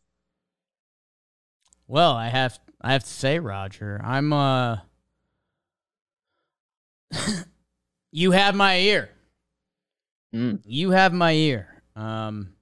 [1.87, 4.79] Well, I have I have to say, Roger, I'm uh
[8.13, 9.11] you have my ear.
[10.35, 10.61] Mm.
[10.65, 11.83] You have my ear.
[11.95, 12.55] Um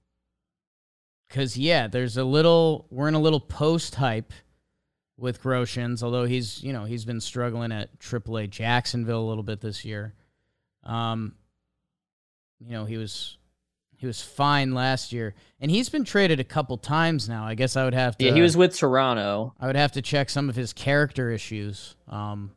[1.29, 4.33] cuz yeah, there's a little we're in a little post hype
[5.17, 9.61] with Groshans, although he's, you know, he's been struggling at AAA Jacksonville a little bit
[9.61, 10.13] this year.
[10.83, 11.35] Um
[12.59, 13.37] you know, he was
[14.03, 17.45] he was fine last year, and he's been traded a couple times now.
[17.45, 18.25] I guess I would have to.
[18.25, 19.53] Yeah, he was with Toronto.
[19.57, 21.95] I would have to check some of his character issues.
[22.09, 22.51] Um,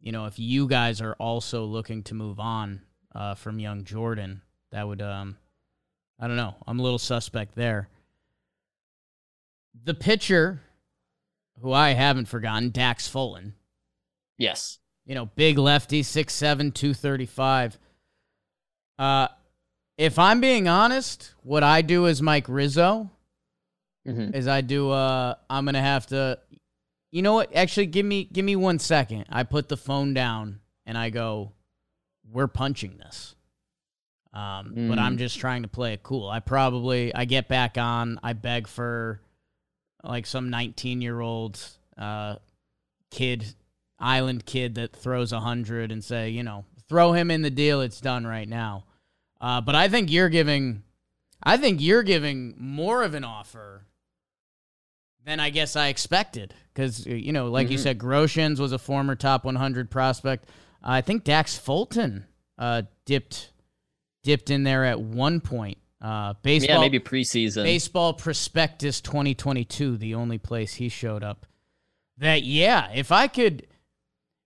[0.00, 2.82] you know, if you guys are also looking to move on
[3.14, 4.42] uh, from young Jordan,
[4.72, 5.36] that would, um,
[6.18, 6.56] I don't know.
[6.66, 7.88] I'm a little suspect there.
[9.84, 10.62] The pitcher,
[11.60, 13.54] who I haven't forgotten, Dax Fulton.
[14.36, 14.80] Yes.
[15.06, 17.78] You know, big lefty, 6'7", 235.
[18.98, 19.28] Uh,
[19.98, 23.10] if I'm being honest, what I do as Mike Rizzo
[24.06, 26.38] hmm is I do uh I'm gonna have to
[27.10, 27.54] you know what?
[27.54, 29.26] Actually give me give me one second.
[29.28, 31.52] I put the phone down and I go,
[32.30, 33.34] We're punching this.
[34.34, 35.18] Um, but I'm Mm.
[35.18, 36.26] just trying to play it cool.
[36.28, 39.20] I probably I get back on, I beg for
[40.02, 41.60] like some nineteen year old
[41.98, 42.36] uh
[43.10, 43.54] kid,
[43.98, 47.82] island kid that throws a hundred and say, you know, throw him in the deal,
[47.82, 48.84] it's done right now.
[49.42, 50.84] Uh, but I think you're giving
[51.42, 53.84] I think you're giving more of an offer
[55.24, 56.54] than I guess I expected.
[56.72, 57.82] Because, you know, like you Mhm.
[57.82, 60.48] said, Groshans was a former top 100 prospect.
[60.82, 62.26] I think Dax Fulton
[62.58, 63.50] uh, dipped
[64.22, 65.78] dipped in there at one point.
[66.00, 67.64] Uh, baseball, Yeah, maybe preseason.
[67.64, 71.44] Baseball Prospectus 2022, the only place he showed up.
[72.18, 73.66] That, yeah, if I could,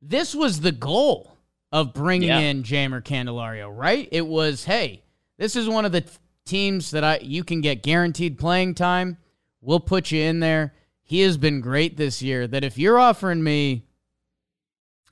[0.01, 1.36] this was the goal
[1.73, 2.39] of bringing Yeah.
[2.41, 4.09] in Jeimer Candelario, right?
[4.13, 5.03] It was, hey,
[5.39, 6.05] this is one of the
[6.45, 9.19] teams that I you can get guaranteed playing time,
[9.61, 10.75] we'll put you in there.
[11.03, 12.47] He has been great this year.
[12.47, 13.85] That if you're offering me,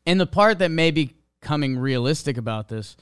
[0.06, 2.96] and the part that may be coming realistic about this,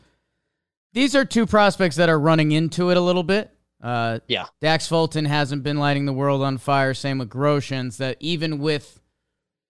[0.92, 3.50] these are two prospects that are running into it a little bit.
[3.82, 4.46] Uh, yeah.
[4.60, 6.94] Dax Fulton hasn't been lighting the world on fire.
[6.94, 7.96] Same with Groshans.
[7.96, 9.00] That even with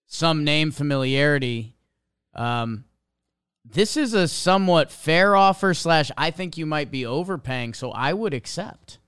[0.06, 1.74] some name familiarity,
[2.34, 2.84] um,
[3.64, 5.74] this is a somewhat fair offer.
[5.74, 8.98] Slash, I think you might be overpaying, so I would accept.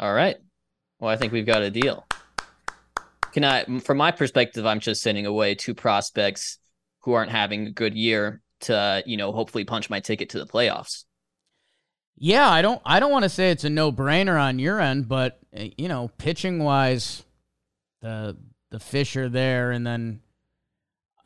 [0.00, 0.36] All right.
[1.00, 2.06] Well, I think we've got a deal.
[3.32, 6.58] Can I, from my perspective, I'm just sending away two prospects
[7.00, 10.46] who aren't having a good year to, you know, hopefully punch my ticket to the
[10.46, 11.04] playoffs.
[12.20, 15.38] Yeah, I don't I don't want to say it's a no-brainer on your end, but
[15.52, 17.22] eh, you know, pitching wise
[18.02, 18.36] the
[18.70, 20.20] the fish are there and then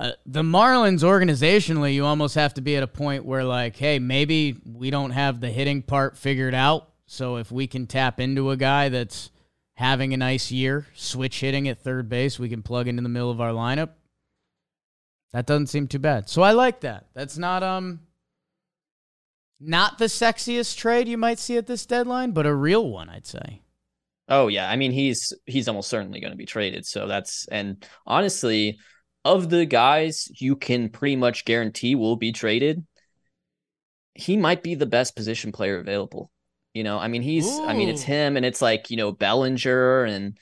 [0.02, 4.00] uh, the Marlins organizationally, you almost have to be at a point where like, hey,
[4.00, 8.50] maybe we don't have the hitting part figured out, so if we can tap into
[8.50, 9.30] a guy that's
[9.74, 13.30] having a nice year, switch hitting at third base, we can plug into the middle
[13.30, 13.90] of our lineup.
[15.32, 16.28] That doesn't seem too bad.
[16.28, 17.06] So I like that.
[17.14, 18.00] That's not um
[19.60, 23.26] not the sexiest trade you might see at this deadline, but a real one, I'd
[23.28, 23.62] say.
[24.28, 26.86] Oh yeah, I mean he's he's almost certainly going to be traded.
[26.86, 28.78] So that's and honestly,
[29.24, 32.84] of the guys you can pretty much guarantee will be traded,
[34.14, 36.30] he might be the best position player available.
[36.74, 37.66] You know, I mean he's Ooh.
[37.66, 40.38] I mean it's him and it's like, you know, Bellinger and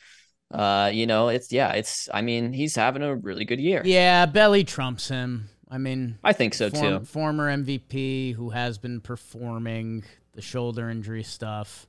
[0.53, 3.83] uh, you know, it's yeah, it's I mean, he's having a really good year.
[3.85, 5.49] Yeah, Belly trumps him.
[5.71, 7.05] I mean, I think so form, too.
[7.05, 11.87] Former MVP who has been performing the shoulder injury stuff.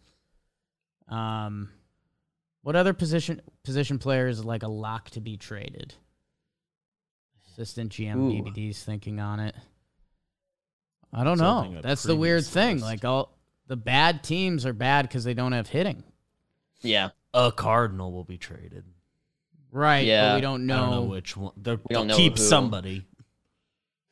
[1.08, 1.70] Um,
[2.62, 5.96] what other position position players like a lock to be traded?
[7.62, 8.32] Assistant GM Ooh.
[8.32, 9.56] BBD's thinking on it.
[11.14, 11.82] I don't Something know.
[11.82, 12.80] That's the weird thing.
[12.80, 16.04] Like all the bad teams are bad because they don't have hitting.
[16.82, 18.86] Yeah, a Cardinal will be traded.
[19.72, 20.08] Right.
[20.08, 20.36] Yeah.
[20.36, 20.78] we don't know.
[20.78, 21.54] don't know which one.
[21.56, 22.44] They'll, they'll keep who.
[22.44, 23.06] somebody.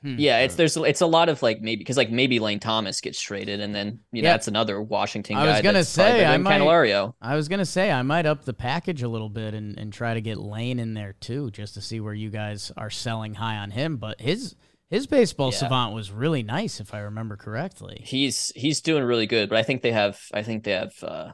[0.02, 0.16] Hmm.
[0.18, 3.20] Yeah, it's there's it's a lot of like maybe because like maybe Lane Thomas gets
[3.20, 4.34] traded and then you know yeah.
[4.34, 5.44] that's another Washington guy.
[5.44, 7.16] I was gonna say I might Candelario.
[7.22, 10.14] I was gonna say I might up the package a little bit and, and try
[10.14, 13.58] to get Lane in there too, just to see where you guys are selling high
[13.58, 13.98] on him.
[13.98, 14.56] But his
[14.90, 15.58] his baseball yeah.
[15.58, 18.02] savant was really nice, if I remember correctly.
[18.06, 21.32] He's he's doing really good, but I think they have I think they have uh,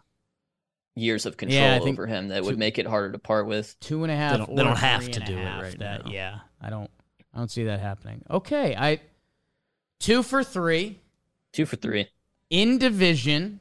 [0.96, 3.80] years of control yeah, over him that two, would make it harder to part with.
[3.80, 4.32] Two and a half.
[4.32, 6.12] They don't, they don't have to do it right that, now.
[6.12, 6.90] Yeah, I don't.
[7.36, 8.24] I don't see that happening.
[8.32, 9.02] Okay, I
[10.00, 11.02] two for three.
[11.52, 12.08] Two for three.
[12.50, 13.60] In division.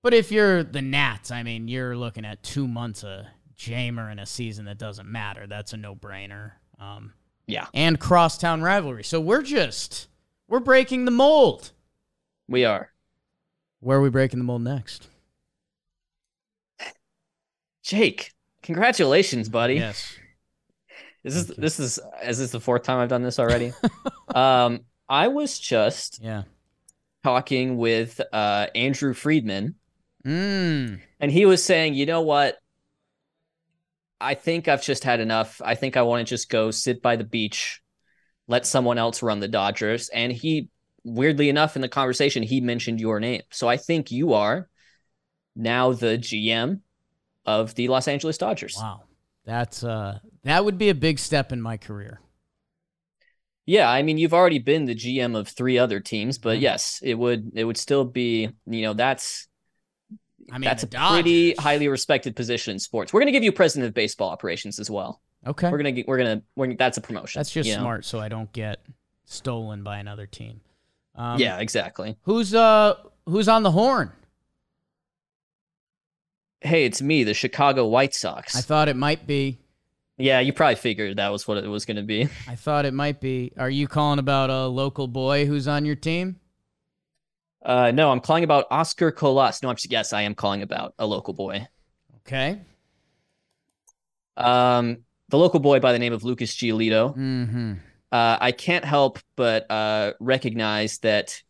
[0.00, 3.24] But if you're the Nats, I mean, you're looking at two months of
[3.56, 5.46] Jeimer in a season that doesn't matter.
[5.46, 6.52] That's a no brainer.
[6.78, 7.14] Um,
[7.46, 7.66] yeah.
[7.74, 9.02] And crosstown rivalry.
[9.02, 10.08] So we're just
[10.46, 11.72] we're breaking the mold.
[12.48, 12.90] We are.
[13.80, 15.08] Where are we breaking the mold next?
[17.82, 19.74] Jake, congratulations, buddy.
[19.74, 20.16] Yes.
[21.24, 23.72] This is this is is this the fourth time I've done this already?
[24.34, 26.42] um, I was just yeah
[27.24, 29.76] talking with uh Andrew Friedman,
[30.24, 31.00] mm.
[31.18, 32.58] and he was saying, you know what?
[34.20, 35.60] I think I've just had enough.
[35.64, 37.80] I think I want to just go sit by the beach,
[38.46, 40.08] let someone else run the Dodgers.
[40.10, 40.68] And he,
[41.04, 43.42] weirdly enough, in the conversation, he mentioned your name.
[43.50, 44.68] So I think you are
[45.56, 46.80] now the GM
[47.44, 48.76] of the Los Angeles Dodgers.
[48.78, 49.02] Wow.
[49.44, 52.20] That's uh that would be a big step in my career.
[53.66, 56.62] Yeah, I mean you've already been the GM of three other teams, but mm-hmm.
[56.62, 59.48] yes, it would it would still be, you know, that's
[60.50, 61.22] I mean that's a Dodgers.
[61.22, 63.12] pretty highly respected position in sports.
[63.12, 65.20] We're going to give you president of baseball operations as well.
[65.46, 65.70] Okay.
[65.70, 67.38] We're going to get we're going to we're that's a promotion.
[67.38, 68.02] That's just smart know?
[68.02, 68.84] so I don't get
[69.24, 70.60] stolen by another team.
[71.16, 72.16] Um, yeah, exactly.
[72.22, 72.94] Who's uh
[73.26, 74.12] who's on the horn?
[76.64, 78.56] Hey, it's me, the Chicago White Sox.
[78.56, 79.58] I thought it might be.
[80.16, 82.28] Yeah, you probably figured that was what it was going to be.
[82.48, 83.52] I thought it might be.
[83.58, 86.40] Are you calling about a local boy who's on your team?
[87.64, 89.62] Uh, no, I'm calling about Oscar Colas.
[89.62, 91.66] No, I'm just, yes, I am calling about a local boy.
[92.20, 92.60] Okay.
[94.36, 94.98] Um,
[95.28, 97.16] the local boy by the name of Lucas Giolito.
[97.16, 97.74] Mm-hmm.
[98.12, 101.42] Uh, I can't help but uh, recognize that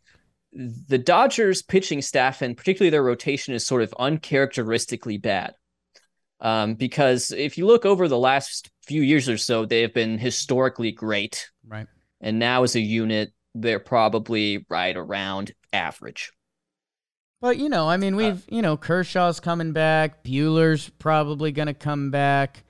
[0.54, 5.54] the Dodgers pitching staff and particularly their rotation is sort of uncharacteristically bad.
[6.40, 10.18] Um, because if you look over the last few years or so, they have been
[10.18, 11.50] historically great.
[11.66, 11.86] Right.
[12.20, 16.32] And now as a unit, they're probably right around average.
[17.40, 21.66] But you know, I mean, we've uh, you know Kershaw's coming back, Buehler's probably going
[21.66, 22.64] to come back.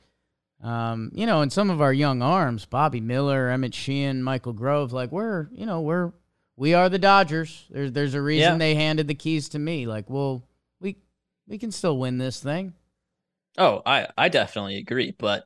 [0.62, 4.92] Um, you know, and some of our young arms, Bobby Miller, Emmet Sheehan, Michael Grove,
[4.92, 6.12] like we're you know we're
[6.56, 7.66] we are the Dodgers.
[7.70, 8.58] There's there's a reason yeah.
[8.58, 9.86] they handed the keys to me.
[9.86, 10.42] Like, well,
[10.80, 10.96] we
[11.48, 12.74] we can still win this thing.
[13.58, 15.44] Oh, I I definitely agree, but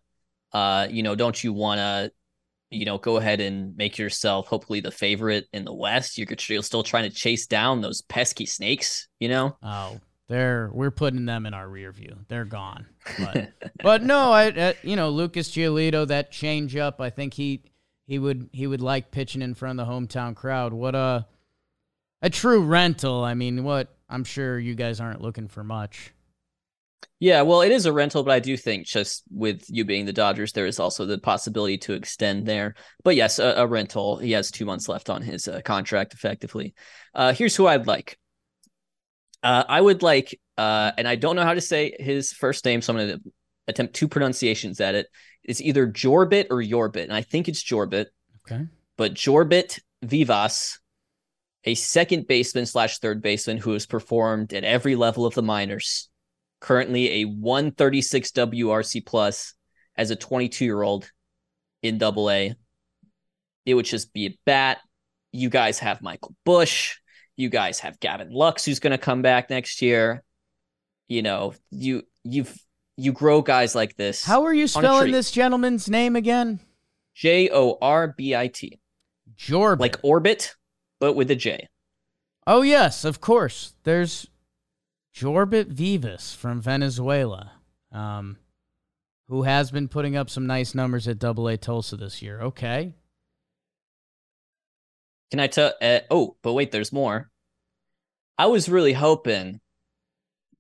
[0.53, 2.13] uh, you know, don't you want to,
[2.71, 6.19] you know, go ahead and make yourself hopefully the favorite in the West?
[6.19, 9.57] You're, still trying to chase down those pesky snakes, you know?
[9.63, 12.17] Oh, they're we're putting them in our rear view.
[12.29, 12.87] They're gone.
[13.19, 17.01] But, but no, I, I, you know Lucas Giolito that change up.
[17.01, 17.63] I think he
[18.09, 20.73] he would he would like pitching in front of the hometown crowd.
[20.73, 21.27] What a
[22.23, 23.23] a true rental.
[23.23, 26.13] I mean, what I'm sure you guys aren't looking for much.
[27.21, 30.13] Yeah, well, it is a rental, but I do think just with you being the
[30.13, 32.77] Dodgers, there is also the possibility to extend there.
[33.05, 34.19] But yes, a, a rental.
[34.19, 36.75] He has two months left on his uh, contract, effectively.
[37.15, 38.19] Uh, here's who I'd like.
[39.43, 42.81] Uh, I would like, uh, and I don't know how to say his first name,
[42.81, 43.33] so I'm going to
[43.67, 45.09] attempt two pronunciations at it.
[45.49, 48.07] It's either Jorbit or Yorbit, and I think it's Jorbit.
[48.47, 48.67] Okay.
[48.99, 50.79] But Jorbit Vivas,
[51.65, 56.11] a second baseman slash third baseman who has performed at every level of the minors,
[56.61, 59.55] currently a 136 WRC plus
[59.97, 61.11] as a 22 year old
[61.83, 62.55] in Double A.
[63.65, 64.79] It would just be a bat.
[65.33, 66.97] You guys have Michael Busch.
[67.37, 70.23] You guys have Gavin Lux, who's going to come back next year.
[71.07, 72.55] You know, you you've
[72.99, 74.25] you grow guys like this.
[74.25, 76.59] How are you spelling this gentleman's name again?
[77.15, 78.81] J O R B I T.
[79.39, 79.79] Jorbit.
[79.79, 80.57] Like orbit,
[80.99, 81.69] but with a J.
[82.47, 83.75] Oh yes, of course.
[83.85, 84.27] There's
[85.15, 87.53] Jorbit Vivas from Venezuela,
[87.93, 88.37] um,
[89.29, 92.41] who has been putting up some nice numbers at Double A Tulsa this year.
[92.41, 92.95] Okay.
[95.31, 95.73] Can I tell?
[95.81, 97.31] Uh, oh, but wait, there's more.
[98.37, 99.61] I was really hoping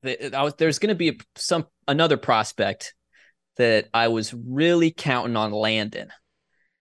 [0.03, 2.94] that I was there's going to be some another prospect
[3.57, 6.11] that I was really counting on Landon,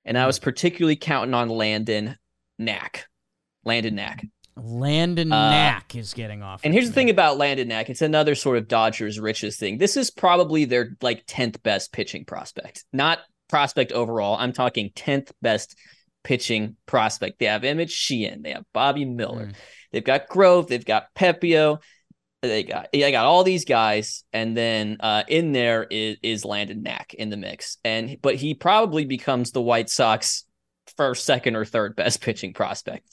[0.05, 2.17] and I was particularly counting on Landon
[2.59, 3.07] Knack,
[3.65, 4.25] Landon Knack.
[4.55, 6.61] Landon uh, Knack is getting off.
[6.63, 9.77] And here's the thing about Landon Knack: it's another sort of Dodgers richest thing.
[9.77, 14.35] This is probably their like tenth best pitching prospect, not prospect overall.
[14.37, 15.75] I'm talking tenth best
[16.23, 17.39] pitching prospect.
[17.39, 19.55] They have Emmet Sheehan, they have Bobby Miller, mm.
[19.91, 21.79] they've got Grove, they've got Pepiot,
[22.41, 26.83] they got I got all these guys, and then uh, in there is is Landon
[26.83, 30.45] Knack in the mix, and but he probably becomes the White Sox
[30.95, 33.07] first, second, or third best pitching prospect.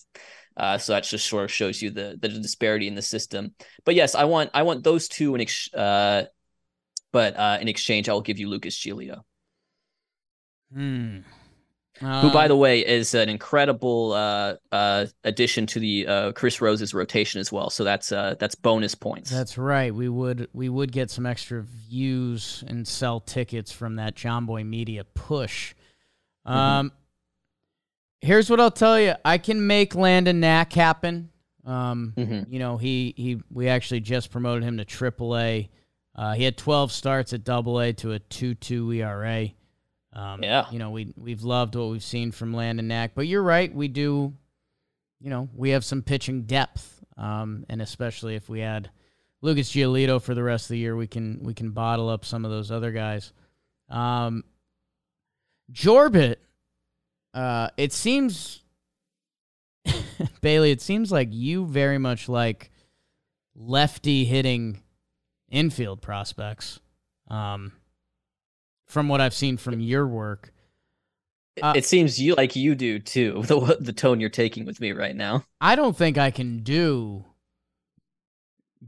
[0.56, 3.54] Uh, so that just sort of shows you the the disparity in the system.
[3.84, 6.24] But yes, I want I want those two in ex- uh,
[7.12, 9.22] but uh, in exchange, I will give you Lucas Giolito.
[10.72, 11.20] Hmm.
[12.00, 16.32] Um, who, by the um, way, is an incredible uh, uh, addition to the uh,
[16.32, 17.70] Chris Rose's rotation as well.
[17.70, 19.30] So that's uh, that's bonus points.
[19.30, 19.94] That's right.
[19.94, 25.04] We would we would get some extra views and sell tickets from that Jomboy Media
[25.04, 25.74] push.
[26.46, 26.56] Mm-hmm.
[26.56, 26.92] Um,
[28.20, 29.14] here's what I'll tell you.
[29.24, 31.30] I can make Landon Knack happen.
[31.64, 32.52] Um, mm-hmm.
[32.52, 35.68] you know, he he we actually just promoted him to AAA.
[36.16, 39.48] Uh, he had 12 starts at Double A to a 2-2 ERA.
[40.14, 40.66] Um, yeah.
[40.70, 43.74] You know, we we've loved what we've seen from Landon Knack, but you're right.
[43.74, 44.32] We do,
[45.20, 48.90] you know, we have some pitching depth, um, and especially if we add
[49.42, 52.44] Lucas Giolito for the rest of the year, we can we can bottle up some
[52.44, 53.32] of those other guys.
[53.88, 54.44] Um,
[55.72, 56.36] Jorbit,
[57.32, 58.62] uh, it seems,
[60.40, 62.70] Bailey, it seems like you very much like
[63.56, 64.82] lefty hitting
[65.50, 66.80] infield prospects.
[67.28, 67.72] Um,
[68.94, 70.52] from what I've seen from your work.
[71.60, 73.42] Uh, it seems you like you do too.
[73.46, 75.44] The the tone you're taking with me right now.
[75.60, 77.24] I don't think I can do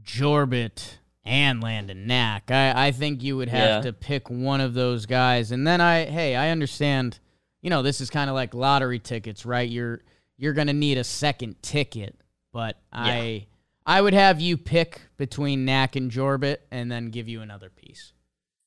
[0.01, 2.49] Jorbit and Landon Knack.
[2.49, 3.81] I, I think you would have yeah.
[3.81, 5.51] to pick one of those guys.
[5.51, 7.19] And then I hey, I understand,
[7.61, 9.69] you know, this is kind of like lottery tickets, right?
[9.69, 10.01] You're
[10.37, 12.15] you're gonna need a second ticket.
[12.53, 13.01] But yeah.
[13.01, 13.47] I
[13.85, 18.13] I would have you pick between Knack and Jorbit and then give you another piece.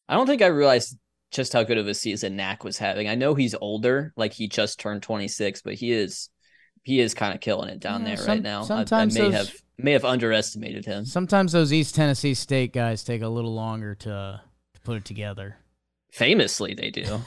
[0.08, 0.96] I don't think I realized
[1.30, 3.08] just how good of a season Knack was having.
[3.08, 6.28] I know he's older, like he just turned 26, but he is
[6.82, 8.62] he is kind of killing it down yeah, there some, right now.
[8.62, 11.04] Sometimes I, I may those, have may have underestimated him.
[11.04, 14.40] Sometimes those East Tennessee State guys take a little longer to
[14.74, 15.56] to put it together.
[16.12, 17.06] Famously, they do.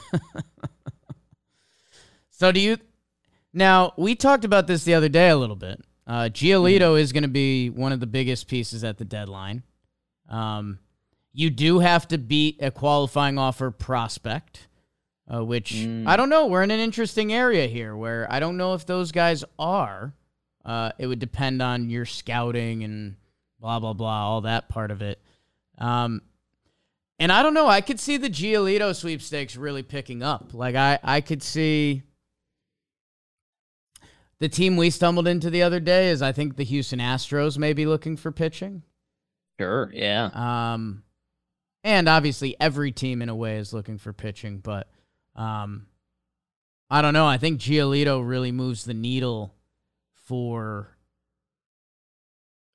[2.30, 2.76] so do you?
[3.52, 5.80] Now we talked about this the other day a little bit.
[6.06, 6.98] Uh, Giolito mm-hmm.
[6.98, 9.62] is going to be one of the biggest pieces at the deadline.
[10.28, 10.78] Um,
[11.34, 14.68] you do have to beat a qualifying offer prospect,
[15.32, 16.06] uh, which mm.
[16.06, 16.46] I don't know.
[16.46, 20.14] We're in an interesting area here where I don't know if those guys are.
[20.64, 23.16] Uh, it would depend on your scouting and
[23.60, 25.20] blah blah blah, all that part of it.
[25.76, 26.22] Um,
[27.18, 27.66] and I don't know.
[27.66, 30.54] I could see the Giolito sweepstakes really picking up.
[30.54, 32.02] Like I, I could see
[34.38, 37.72] the team we stumbled into the other day is I think the Houston Astros may
[37.72, 38.82] be looking for pitching.
[39.60, 40.30] Sure, yeah.
[40.34, 41.03] Um,
[41.84, 44.88] and obviously every team in a way is looking for pitching, but
[45.36, 45.86] um,
[46.90, 47.26] I don't know.
[47.26, 49.54] I think Giolito really moves the needle
[50.14, 50.96] for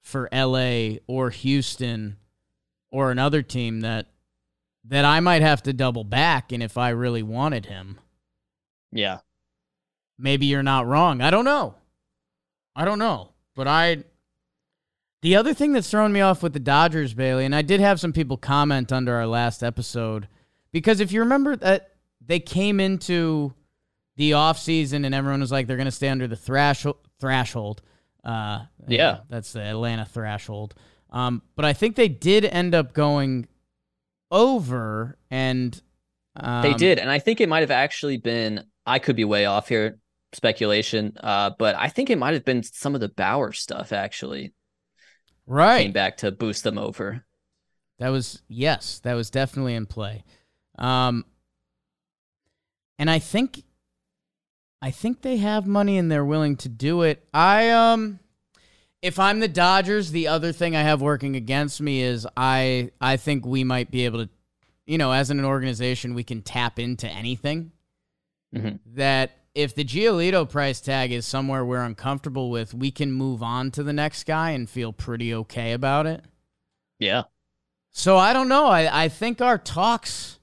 [0.03, 2.17] for LA or Houston
[2.91, 4.07] or another team that
[4.85, 7.99] that I might have to double back and if I really wanted him.
[8.91, 9.19] Yeah.
[10.17, 11.21] Maybe you're not wrong.
[11.21, 11.75] I don't know.
[12.75, 13.29] I don't know.
[13.55, 14.03] But I
[15.21, 17.99] the other thing that's thrown me off with the Dodgers, Bailey, and I did have
[17.99, 20.27] some people comment under our last episode
[20.71, 21.95] because if you remember that
[22.25, 23.53] they came into
[24.15, 27.81] the offseason and everyone was like they're going to stay under the threshold threshold.
[28.23, 30.75] Uh, yeah, that's the Atlanta threshold.
[31.09, 33.47] Um, but I think they did end up going
[34.29, 35.81] over, and
[36.35, 38.65] um, they did, and I think it might have actually been.
[38.85, 39.99] I could be way off here,
[40.33, 41.15] speculation.
[41.21, 44.53] Uh, but I think it might have been some of the Bauer stuff actually.
[45.49, 47.25] Right, came back to boost them over.
[47.97, 50.23] That was yes, that was definitely in play.
[50.77, 51.25] Um,
[52.99, 53.63] and I think
[54.81, 57.27] I think they have money and they're willing to do it.
[57.33, 58.19] I um
[59.01, 63.17] if I'm the Dodgers, the other thing I have working against me is I I
[63.17, 64.29] think we might be able to
[64.85, 67.71] you know, as an organization we can tap into anything.
[68.55, 68.77] Mm-hmm.
[68.95, 73.71] That if the Giolito price tag is somewhere we're uncomfortable with, we can move on
[73.71, 76.23] to the next guy and feel pretty okay about it.
[76.97, 77.23] Yeah.
[77.91, 78.67] So I don't know.
[78.67, 80.39] I, I think our talks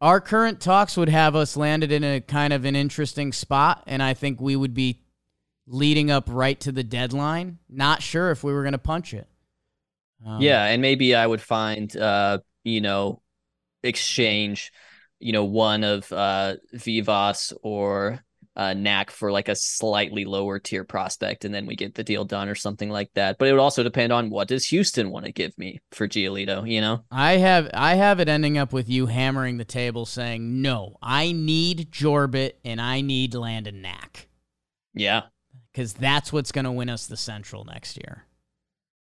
[0.00, 4.02] our current talks would have us landed in a kind of an interesting spot, and
[4.02, 5.00] I think we would be
[5.66, 7.58] leading up right to the deadline.
[7.68, 9.26] Not sure if we were going to punch it.
[10.24, 13.22] Um, yeah, and maybe I would find, uh, you know,
[13.82, 14.72] exchange,
[15.18, 18.20] you know, one of uh, Vivas or
[18.56, 22.24] uh, Knack for like a slightly lower tier prospect, and then we get the deal
[22.24, 23.36] done or something like that.
[23.38, 26.68] But it would also depend on what does Houston want to give me for Giolito.
[26.68, 30.62] You know, I have I have it ending up with you hammering the table, saying
[30.62, 34.28] no, I need Jorbit and I need Landon Knack.
[34.94, 35.24] Yeah,
[35.72, 38.24] because that's what's going to win us the Central next year.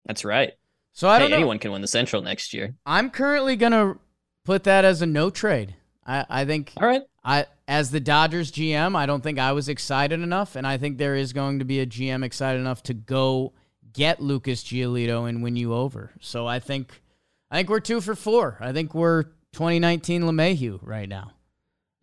[0.05, 0.53] That's right.
[0.93, 1.37] So I don't hey, know.
[1.39, 2.75] Anyone can win the Central next year.
[2.85, 3.99] I'm currently going to
[4.45, 5.77] put that as a no trade.
[6.11, 6.73] I, I think.
[6.77, 7.03] All right.
[7.23, 10.99] I as the Dodgers GM, I don't think I was excited enough, and I think
[10.99, 13.53] there is going to be a GM excited enough to go
[13.93, 16.13] get Lucas Giolito and win you over.
[16.21, 17.03] So I think
[17.51, 18.57] I think we're two for four.
[18.61, 21.33] I think we're 2019 LeMahieu right now.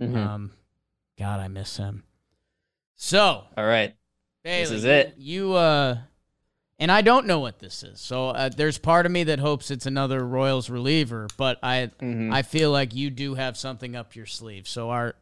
[0.01, 0.17] Mm-hmm.
[0.17, 0.51] Um,
[1.17, 2.03] God, I miss him.
[2.95, 3.95] So all right,
[4.43, 5.15] Bailey, this is it.
[5.17, 5.97] You uh,
[6.79, 7.99] and I don't know what this is.
[7.99, 12.31] So uh, there's part of me that hopes it's another Royals reliever, but I mm-hmm.
[12.31, 14.67] I feel like you do have something up your sleeve.
[14.67, 15.15] So our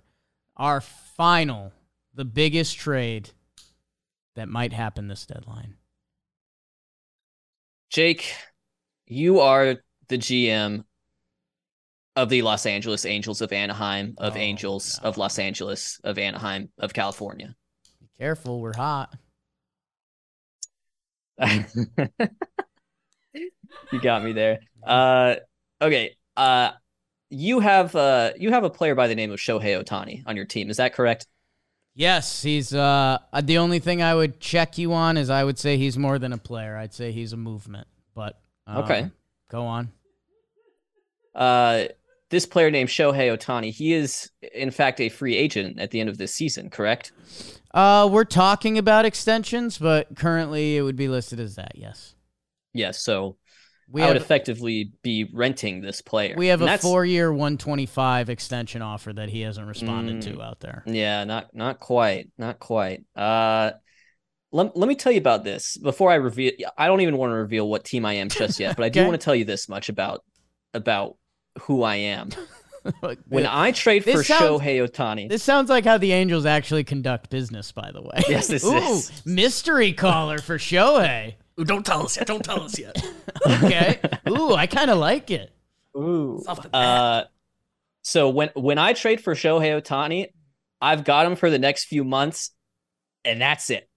[0.57, 1.71] our final,
[2.13, 3.31] the biggest trade
[4.35, 5.75] that might happen this deadline.
[7.89, 8.33] Jake,
[9.07, 9.77] you are
[10.09, 10.83] the GM
[12.17, 15.09] of the Los Angeles Angels of Anaheim, of oh, Angels no.
[15.09, 17.55] of Los Angeles, of Anaheim, of California.
[18.01, 19.15] Be careful, we're hot.
[23.91, 24.59] you got me there.
[24.85, 25.35] Uh,
[25.81, 26.15] okay.
[26.37, 26.71] Uh,
[27.29, 30.45] you have uh you have a player by the name of Shohei Ohtani on your
[30.45, 30.69] team.
[30.69, 31.27] Is that correct?
[31.93, 35.77] Yes, he's uh the only thing I would check you on is I would say
[35.77, 36.77] he's more than a player.
[36.77, 37.87] I'd say he's a movement.
[38.13, 39.11] But um, okay,
[39.49, 39.91] go on.
[41.33, 41.85] Uh,
[42.29, 46.09] this player named Shohei Ohtani, he is in fact a free agent at the end
[46.09, 46.69] of this season.
[46.69, 47.11] Correct?
[47.75, 51.73] Uh, we're talking about extensions, but currently it would be listed as that.
[51.75, 52.15] Yes.
[52.73, 53.03] Yes.
[53.03, 53.35] So
[53.89, 56.35] we I would effectively be renting this player.
[56.37, 60.41] We have and a four-year, one twenty-five extension offer that he hasn't responded mm, to
[60.41, 60.83] out there.
[60.85, 63.03] Yeah, not not quite, not quite.
[63.15, 63.71] Uh,
[64.51, 66.53] let, let me tell you about this before I reveal.
[66.77, 69.01] I don't even want to reveal what team I am just yet, but I okay.
[69.01, 70.23] do want to tell you this much about
[70.73, 71.17] about
[71.63, 72.29] who I am.
[73.27, 75.29] when I trade for sounds, Shohei Ohtani.
[75.29, 78.23] This sounds like how the Angels actually conduct business, by the way.
[78.27, 79.25] Yes, this Ooh, is.
[79.25, 81.35] Mystery caller for Shohei.
[81.59, 82.27] Ooh, don't tell us yet.
[82.27, 83.03] Don't tell us yet.
[83.47, 83.99] okay.
[84.29, 85.51] Ooh, I kind of like it.
[85.95, 86.43] Ooh.
[86.73, 87.23] Uh,
[88.01, 90.27] so when when I trade for Shohei Ohtani,
[90.81, 92.51] I've got him for the next few months,
[93.23, 93.89] and that's it.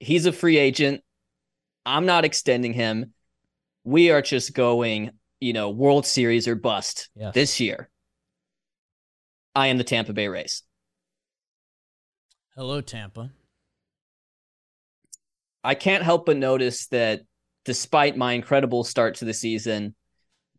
[0.00, 1.02] He's a free agent.
[1.86, 3.14] I'm not extending him.
[3.84, 5.12] We are just going
[5.46, 7.32] you know, World Series or bust yes.
[7.32, 7.88] this year.
[9.54, 10.62] I am the Tampa Bay Rays.
[12.56, 13.30] Hello, Tampa.
[15.62, 17.22] I can't help but notice that
[17.64, 19.94] despite my incredible start to the season,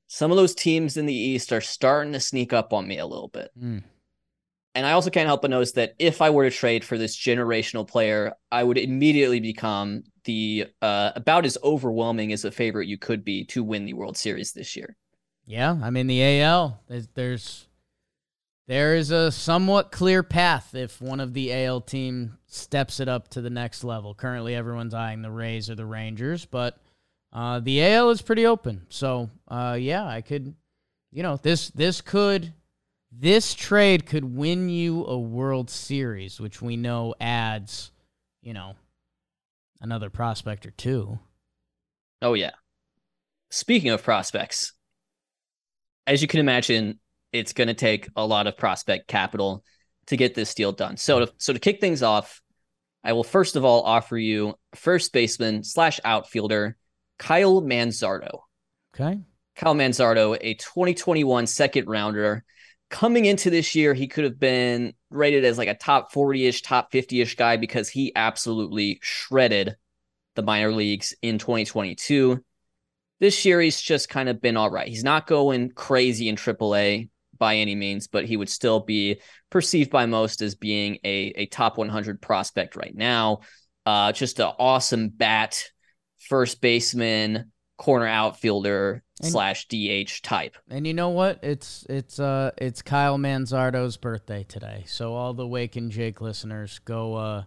[0.07, 3.05] some of those teams in the East are starting to sneak up on me a
[3.05, 3.51] little bit.
[3.61, 3.83] Mm.
[4.77, 7.17] And I also can't help but notice that if I were to trade for this
[7.17, 12.99] generational player, I would immediately become the uh, about as overwhelming as a favorite you
[12.99, 14.95] could be to win the World Series this year.
[15.47, 16.83] Yeah, I mean the AL.
[16.87, 17.67] There's, there's
[18.67, 23.29] there is a somewhat clear path if one of the AL team steps it up
[23.29, 24.13] to the next level.
[24.13, 26.77] Currently, everyone's eyeing the Rays or the Rangers, but
[27.33, 28.85] uh, the AL is pretty open.
[28.89, 30.53] So, uh, yeah, I could,
[31.11, 32.53] you know, this this could
[33.19, 37.91] this trade could win you a World Series, which we know adds,
[38.41, 38.75] you know,
[39.81, 41.17] another prospect or two.
[42.21, 42.51] Oh yeah.
[43.49, 44.73] Speaking of prospects,
[46.05, 46.99] as you can imagine,
[47.33, 49.63] it's going to take a lot of prospect capital
[50.07, 50.97] to get this deal done.
[50.97, 52.41] So to, so to kick things off,
[53.03, 56.77] I will first of all offer you first baseman slash outfielder
[57.17, 58.41] Kyle Manzardo.
[58.93, 59.19] Okay.
[59.55, 62.43] Kyle Manzardo, a 2021 second rounder.
[62.89, 66.61] Coming into this year, he could have been rated as like a top 40 ish,
[66.61, 69.75] top 50 ish guy because he absolutely shredded
[70.35, 72.43] the minor leagues in 2022.
[73.19, 74.87] This year, he's just kind of been all right.
[74.87, 79.19] He's not going crazy in AAA by any means, but he would still be
[79.49, 83.39] perceived by most as being a, a top 100 prospect right now.
[83.85, 85.63] Uh, just an awesome bat,
[86.19, 90.57] first baseman, corner outfielder And- slash DH type.
[90.69, 91.39] And you know what?
[91.43, 94.83] It's it's uh it's Kyle Manzardo's birthday today.
[94.87, 97.43] So all the Wake and Jake listeners, go uh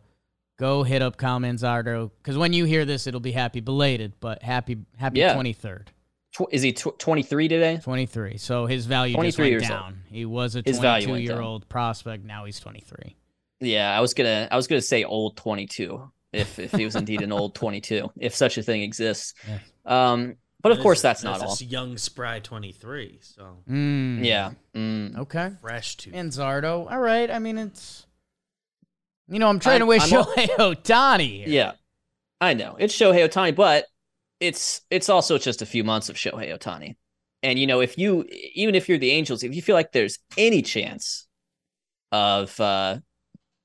[0.59, 4.43] go hit up Kyle Manzardo because when you hear this, it'll be happy belated, but
[4.43, 5.35] happy happy Yeah.
[5.35, 5.91] twenty third,
[6.33, 7.78] Tw- is he tw- 23 today?
[7.83, 8.37] twenty three.
[8.37, 9.81] So his value just 23 went years old.
[9.81, 10.03] down.
[10.11, 12.24] He was a His twenty value two went year old prospect.
[12.24, 13.16] Now he's twenty three.
[13.61, 17.22] Yeah, I was gonna I was gonna say old 22 if if he was indeed
[17.22, 19.35] an old 22 if such a thing exists.
[19.49, 19.59] Yeah.
[20.12, 21.57] Um, but of That course is- that's not all.
[21.61, 23.18] a young spry 23.
[23.22, 24.24] So Mm.
[24.24, 24.53] Yeah.
[24.74, 25.18] Mm.
[25.18, 25.51] Okay.
[25.61, 26.91] fresh to Manzardo.
[26.91, 27.31] All right.
[27.31, 28.07] I mean, it's
[29.28, 31.49] you know I'm trying I'm- to wish I'm al- Shohei Ohtani here.
[31.49, 31.72] Yeah,
[32.41, 33.87] I know it's Shohei Ohtani, but
[34.41, 36.97] it's it's also just a few months of Shohei Ohtani.
[37.43, 40.18] And you know, if you even if you're the Angels, if you feel like there's
[40.37, 41.26] any chance
[42.12, 42.99] of uh,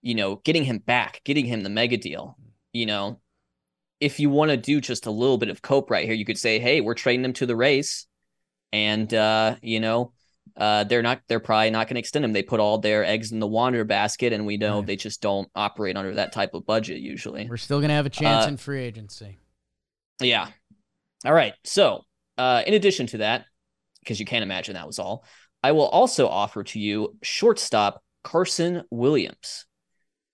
[0.02, 2.38] you know getting him back, getting him the mega deal,
[2.76, 3.20] you know,
[4.00, 6.38] if you want to do just a little bit of cope right here, you could
[6.38, 8.06] say, hey, we're trading them to the race,
[8.72, 10.12] and uh, you know.
[10.58, 11.22] Uh, they're not.
[11.28, 12.32] They're probably not going to extend them.
[12.32, 14.88] They put all their eggs in the Wander basket, and we know Right.
[14.88, 17.50] they just don't operate under that type of budget usually.
[17.50, 19.40] We're still gonna have a chance Uh, in free agency.
[20.22, 20.48] Yeah.
[21.26, 21.54] All right.
[21.64, 22.04] So,
[22.38, 23.46] uh, in addition to that,
[24.02, 25.26] because you can't imagine that was all,
[25.64, 29.66] I will also offer to you shortstop Carson Williams,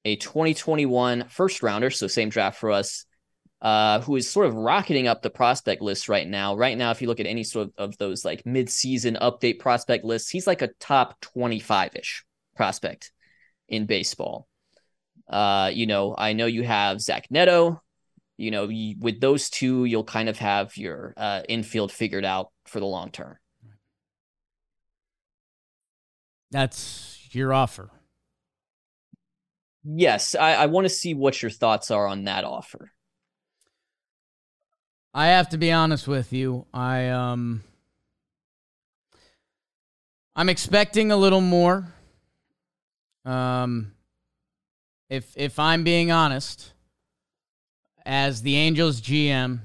[0.05, 3.05] a 2021 first rounder, so same draft for us,
[3.61, 6.55] uh, who is sort of rocketing up the prospect list right now.
[6.55, 10.03] Right now, if you look at any sort of, of those like mid-season update prospect
[10.03, 12.25] lists, he's like a top 25-ish
[12.55, 13.11] prospect
[13.69, 14.47] in baseball.
[15.29, 17.81] Uh, you know, I know you have Zach Neto,
[18.37, 22.49] you know, you, with those two, you'll kind of have your uh, infield figured out
[22.65, 23.37] for the long term.
[26.49, 27.91] That's your offer.
[29.83, 32.91] Yes, I, I want to see what your thoughts are on that offer.
[35.13, 36.65] I have to be honest with you.
[36.73, 37.63] I um
[40.35, 41.93] I'm expecting a little more.
[43.25, 43.93] Um
[45.09, 46.71] if if I'm being honest,
[48.05, 49.59] as the Angels GM,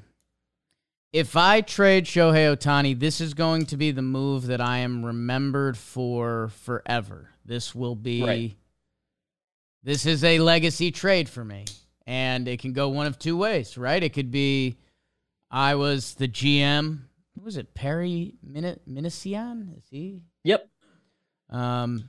[1.13, 5.05] if I trade Shohei Ohtani, this is going to be the move that I am
[5.05, 7.31] remembered for forever.
[7.45, 8.57] This will be Right.
[9.87, 11.65] This is a legacy trade for me.
[12.09, 14.03] And it can go one of two ways, right?
[14.03, 14.79] It could be
[15.49, 17.03] I was the GM.
[17.35, 17.73] What was it?
[17.73, 18.81] Perry Min-?
[19.77, 20.23] Is he?
[20.43, 20.69] Yep.
[21.51, 22.03] Um,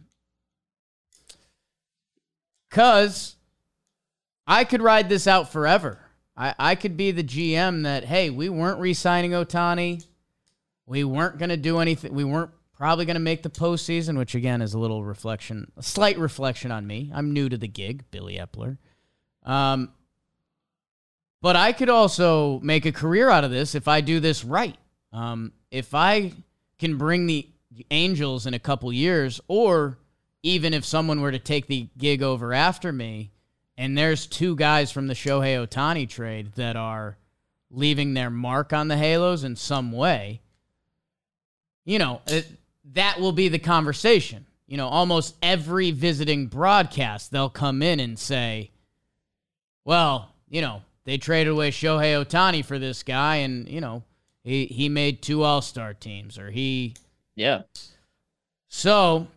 [2.71, 3.36] cause
[4.47, 5.99] I could ride this out forever.
[6.36, 10.03] I, I could be the GM that, hey, we weren't re-signing Ohtani.
[10.88, 12.15] We weren't gonna do anything.
[12.15, 16.17] We weren't probably gonna make the postseason, which again is a little reflection, a slight
[16.17, 17.11] reflection on me.
[17.13, 18.78] I'm new to the gig, Billy Eppler.
[19.43, 19.91] Um,
[21.41, 24.75] but I could also make a career out of this if I do this right.
[25.11, 26.34] Um, if I
[26.78, 27.47] can bring the
[27.91, 29.99] Angels in a couple years, or
[30.41, 33.32] even if someone were to take the gig over after me,
[33.78, 37.17] and there's two guys from the Shohei Ohtani trade that are
[37.69, 40.41] leaving their mark on the Halos in some way,
[41.86, 42.47] you know, it,
[42.98, 44.45] that will be the conversation.
[44.68, 48.72] You know, almost every visiting broadcast, they'll come in and say,
[49.86, 54.04] well, you know, they traded away Shohei Ohtani for this guy, and, you know,
[54.43, 56.95] he, he made two All Star teams, or he
[57.36, 57.62] Yeah.
[58.68, 59.28] so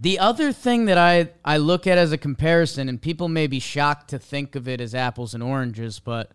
[0.00, 3.60] The other thing that I, I look at as a comparison, and people may be
[3.60, 6.30] shocked to think of it as apples and oranges, but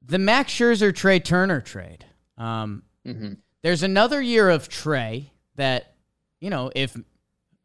[0.00, 2.04] the Max Scherzer Trea Turner trade.
[2.38, 3.38] Um, Mhm.
[3.62, 5.94] There's another year of Trea that,
[6.40, 6.96] you know, if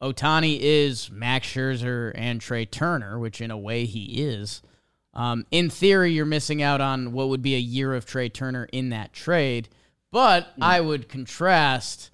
[0.02, 4.62] Ohtani is Max Scherzer and Trea Turner, which in a way he is,
[5.14, 8.68] um, in theory, you're missing out on what would be a year of Trea Turner
[8.72, 9.68] in that trade.
[10.12, 12.12] But I would contrast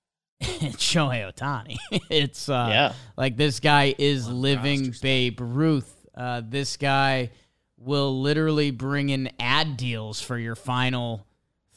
[0.42, 1.76] Shohei Ohtani.
[2.10, 2.92] it's uh, Yeah.
[3.16, 6.06] like this guy is living Babe Ruth.
[6.14, 7.30] Uh, this guy
[7.76, 11.26] will literally bring in ad deals for your final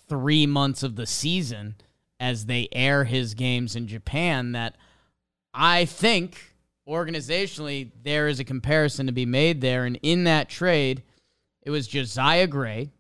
[0.08, 1.76] three months of the season
[2.22, 4.54] as they air his games in Japan.
[4.54, 4.78] That
[5.54, 6.38] I think
[6.88, 9.86] organizationally there is a comparison to be made there.
[9.86, 11.04] And in that trade,
[11.64, 12.92] it was Josiah Gray,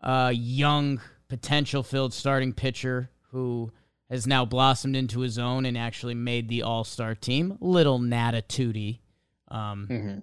[0.00, 3.70] a young potential filled starting pitcher who
[4.10, 7.56] has now blossomed into his own and actually made the All Star team.
[7.60, 8.98] Little Nata Tootie
[9.48, 10.22] um, Mhm.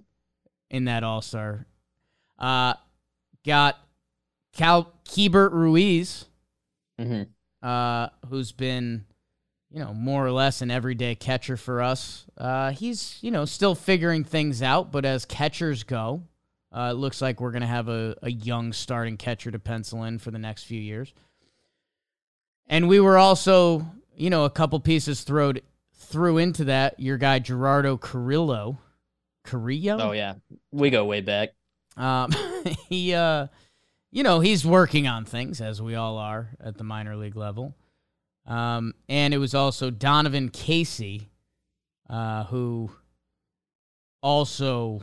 [0.70, 1.66] in that All Star.
[2.38, 2.74] Uh,
[3.44, 3.78] got
[4.52, 6.24] Cal Keibert Ruiz,
[7.00, 7.28] Mhm.
[7.62, 9.04] Uh, who's been,
[9.70, 12.26] you know, more or less an everyday catcher for us.
[12.36, 16.22] Uh, he's, you know, still figuring things out, but as catchers go,
[16.72, 20.04] uh, it looks like we're going to have a, a young starting catcher to pencil
[20.04, 21.12] in for the next few years.
[22.68, 23.84] And we were also,
[24.16, 25.58] you know, a couple pieces thrown
[25.96, 26.98] threw into that.
[27.00, 28.78] Your guy Gerardo Carrillo,
[29.44, 29.98] Carrillo.
[30.00, 30.34] Oh yeah,
[30.70, 31.50] we go way back.
[31.96, 32.30] Um,
[32.88, 33.48] he, uh,
[34.10, 37.74] you know, he's working on things as we all are at the minor league level.
[38.46, 41.30] Um, and it was also Donovan Casey,
[42.08, 42.90] uh, who
[44.22, 45.02] also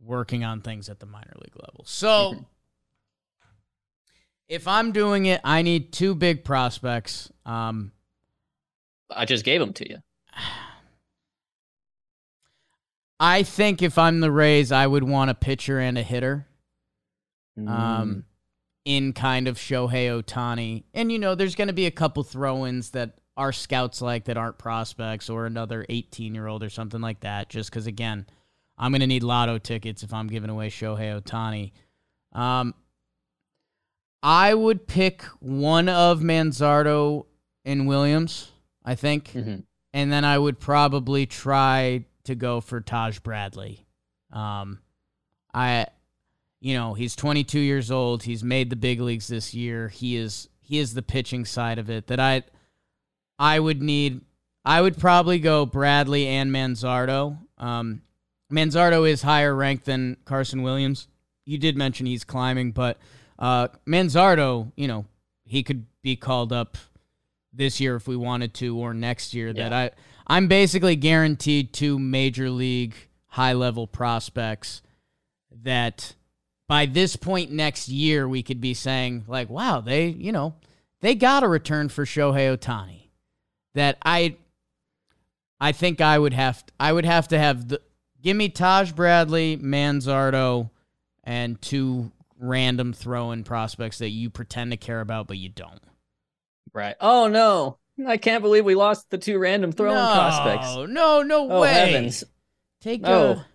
[0.00, 1.84] working on things at the minor league level.
[1.86, 2.44] So
[4.48, 7.32] if I'm doing it, I need two big prospects.
[7.44, 7.92] Um,
[9.10, 9.98] I just gave them to you.
[13.18, 16.46] I think if I'm the Rays, I would want a pitcher and a hitter.
[17.58, 17.68] Mm.
[17.68, 18.24] um,
[18.84, 20.84] in kind of Shohei Ohtani.
[20.92, 24.24] And, you know, there's going to be a couple throw ins that our scouts like
[24.26, 28.26] that aren't prospects or another 18 year old or something like that, just because, again,
[28.78, 31.72] I'm going to need lotto tickets if I'm giving away Shohei Ohtani.
[32.38, 32.74] Um,
[34.22, 37.26] I would pick one of Manzardo
[37.64, 38.52] and Williams,
[38.84, 39.32] I think.
[39.32, 39.64] Mhm.
[39.92, 43.86] And then I would probably try to go for Taj Bradley.
[44.32, 44.80] Um,
[45.52, 45.86] I,
[46.64, 48.22] you know, he's 22 years old.
[48.22, 49.88] He's made the big leagues this year.
[49.88, 52.42] He is he is the pitching side of it that I,
[53.38, 54.22] I would need.
[54.64, 57.36] I would probably go Bradley and Manzardo.
[57.58, 58.00] Um,
[58.50, 61.06] Manzardo is higher ranked than Carson Williams.
[61.44, 62.96] You did mention he's climbing, but
[63.38, 65.04] uh, Manzardo, you know,
[65.44, 66.78] he could be called up
[67.52, 69.52] this year if we wanted to, or next year.
[69.52, 69.90] That I
[70.26, 72.94] I'm basically guaranteed two major league
[73.26, 74.80] high level prospects
[75.62, 76.14] that
[76.68, 80.54] by this point next year we could be saying like, wow, they you know
[81.00, 83.08] they got a return for Shohei Ohtani.
[83.74, 84.36] That I
[85.60, 87.80] I think I would have I would have to have the
[88.22, 90.70] give me Taj Bradley, Manzardo,
[91.22, 95.80] and two random throw-in prospects that you pretend to care about but you don't.
[96.72, 96.96] Right.
[97.00, 100.90] Oh no, I can't believe we lost the two random throwing no, prospects.
[100.92, 101.72] No, no Oh way.
[101.72, 102.24] heavens!
[102.80, 103.32] Take Oh.
[103.32, 103.46] a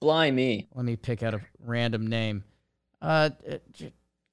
[0.00, 0.32] Blimey.
[0.34, 0.68] me.
[0.74, 2.44] let me pick out a random name.
[3.00, 3.30] Uh,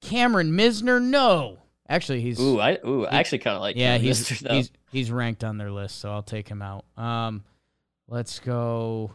[0.00, 1.02] Cameron Misner.
[1.02, 1.58] No,
[1.88, 5.10] actually he's Ooh, I ooh, I actually kind of like yeah he's Mister, he's he's
[5.10, 6.84] ranked on their list, so I'll take him out.
[6.96, 7.44] Um,
[8.08, 9.12] let's go.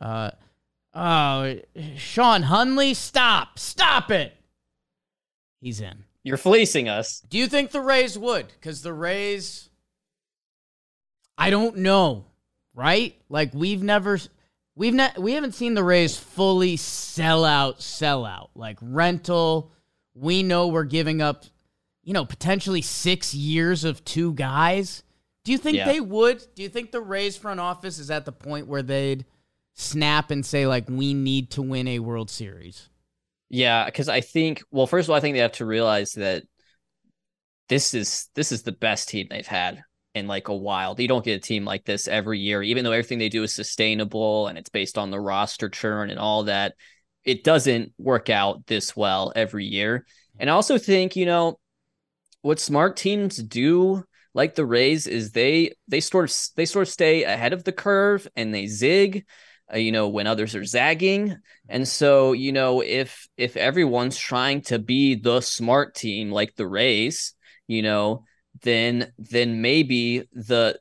[0.00, 0.30] Uh,
[0.94, 1.56] oh,
[1.96, 2.96] Sean Hunley.
[2.96, 3.58] Stop!
[3.58, 4.36] Stop it.
[5.60, 6.04] He's in.
[6.22, 7.20] You're fleecing us.
[7.20, 8.48] Do you think the Rays would?
[8.48, 9.70] Because the Rays,
[11.38, 12.26] I don't know,
[12.74, 13.14] right?
[13.30, 14.18] Like we've never,
[14.80, 18.48] we've not, we haven't seen the Rays fully sell out, sell out.
[18.54, 19.72] Like rental,
[20.14, 21.44] we know we're giving up,
[22.02, 25.02] you know, potentially six years of two guys.
[25.44, 25.84] Do you think Yeah.
[25.84, 26.42] they would?
[26.54, 29.26] Do you think the Rays front office is at the point where they'd
[29.74, 32.88] snap and say like, we need to win a World Series?
[33.50, 36.44] Yeah, because I think well, first of all, I think they have to realize that
[37.68, 39.82] this is this is the best team they've had
[40.14, 40.94] in like a while.
[40.98, 43.54] You don't get a team like this every year, even though everything they do is
[43.54, 46.74] sustainable and it's based on the roster churn and all that.
[47.24, 50.06] It doesn't work out this well every year.
[50.38, 51.58] And I also think, you know,
[52.42, 56.92] what smart teams do like the Rays is they they sort of they sort of
[56.92, 59.26] stay ahead of the curve and they zig,
[59.72, 61.36] uh, you know, when others are zagging.
[61.68, 66.66] And so, you know, if if everyone's trying to be the smart team like the
[66.66, 67.34] Rays,
[67.66, 68.24] you know,
[68.62, 70.78] then then maybe the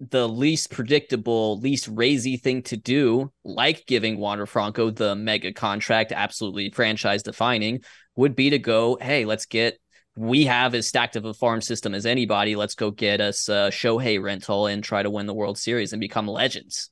[0.00, 6.12] the least predictable, least razy thing to do, like giving Wander Franco the mega contract,
[6.12, 7.80] absolutely franchise defining,
[8.16, 9.78] would be to go, hey, let's get
[10.16, 12.54] we have as stacked of a farm system as anybody.
[12.54, 16.00] Let's go get us a Shohei rental and try to win the World Series and
[16.00, 16.90] become legends.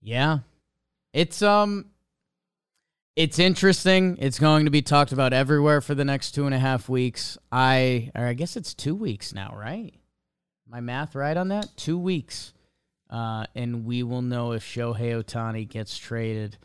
[0.00, 0.38] Yeah.
[1.12, 1.86] It's um
[3.16, 4.18] it's interesting.
[4.20, 7.38] It's going to be talked about everywhere for the next two and a half weeks.
[7.50, 9.94] I or I guess it's two weeks now, right?
[10.68, 11.68] My math right on that?
[11.76, 12.52] Two weeks.
[13.08, 16.58] Uh, and we will know if Shohei Ohtani gets traded.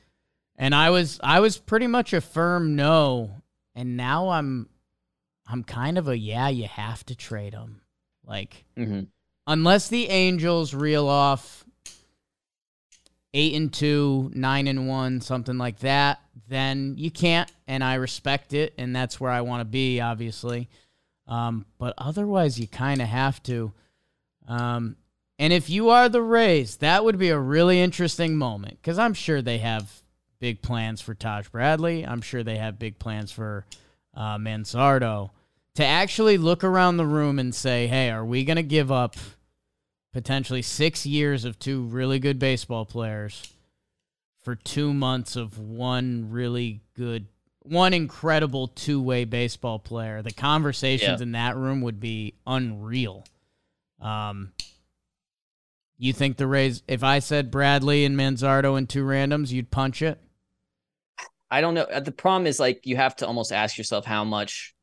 [0.58, 3.42] And I was I was pretty much a firm no,
[3.74, 4.70] and now I'm
[5.48, 7.82] I'm kind of a yeah, you have to trade him.
[8.26, 9.04] Like mm-hmm.
[9.48, 11.64] unless the Angels reel off
[13.34, 16.20] eight and two, nine and one, something like that,
[16.52, 20.68] then you can't, and I respect it, and that's where I want to be, obviously.
[21.26, 23.72] Um, but otherwise, you kind of have to.
[24.50, 24.98] Um,
[25.40, 29.14] and if you are the Rays, that would be a really interesting moment because I'm
[29.14, 30.02] sure they have
[30.42, 32.06] big plans for Taj Bradley.
[32.06, 33.66] I'm sure they have big plans for
[34.14, 35.30] uh, Manzardo.
[35.76, 39.16] To actually look around the room and say, hey, are we going to give up
[40.12, 43.54] potentially six years of two really good baseball players
[44.42, 47.28] for two months of one really good,
[47.60, 50.22] one incredible two way baseball player.
[50.22, 51.24] The conversations yeah.
[51.24, 53.24] in that room would be unreal.
[54.00, 54.52] Um,
[55.98, 60.02] you think the Rays, if I said Bradley and Manzardo and two randoms, you'd punch
[60.02, 60.20] it?
[61.52, 61.86] I don't know.
[62.00, 64.74] The problem is like you have to almost ask yourself how much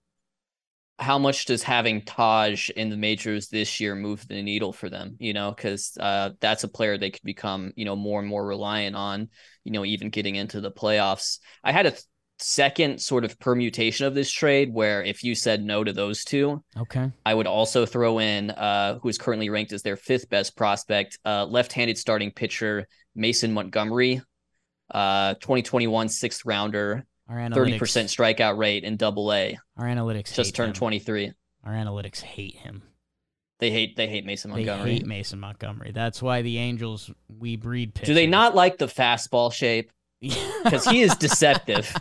[0.98, 5.16] how much does having Taj in the majors this year move the needle for them?
[5.18, 8.44] You know, because uh, that's a player they could become, you know, more and more
[8.44, 9.28] reliant on.
[9.64, 11.38] You know, even getting into the playoffs.
[11.62, 12.02] I had a th-
[12.40, 16.62] second sort of permutation of this trade where if you said no to those two,
[16.76, 20.56] okay, I would also throw in uh, who is currently ranked as their fifth best
[20.56, 24.22] prospect, uh, left-handed starting pitcher Mason Montgomery,
[24.90, 29.58] uh, 2021 sixth rounder thirty percent strikeout rate in Double A.
[29.76, 31.32] Our analytics just turned twenty three.
[31.64, 32.82] Our analytics hate him.
[33.58, 34.84] They hate they hate Mason Montgomery.
[34.84, 35.90] They hate Mason Montgomery.
[35.92, 38.08] That's why the Angels we breed pitchers.
[38.08, 39.92] Do they not like the fastball shape?
[40.64, 41.94] Because he is deceptive.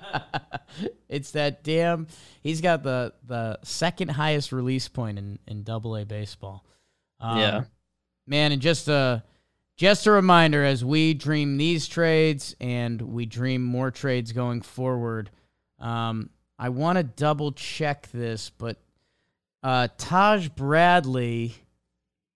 [1.08, 2.06] it's that damn.
[2.42, 6.64] He's got the the second highest release point in in Double A baseball.
[7.20, 7.64] Um, yeah,
[8.26, 9.20] man, and just uh
[9.78, 15.30] just a reminder as we dream these trades and we dream more trades going forward.
[15.78, 18.76] Um, I want to double check this, but
[19.62, 21.54] uh, Taj Bradley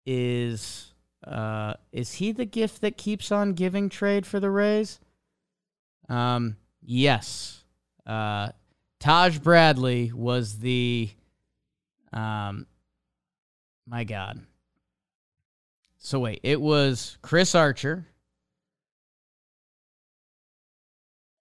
[0.06, 0.92] is
[1.26, 5.00] uh, is he the gift that keeps on giving trade for the Rays?
[6.08, 7.64] Um, yes.
[8.06, 8.50] Uh,
[9.00, 11.10] Taj Bradley was the
[12.12, 12.66] um,
[13.88, 14.40] my God.
[16.02, 18.08] So wait, it was Chris Archer.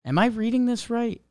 [0.06, 1.22] Am I reading this right?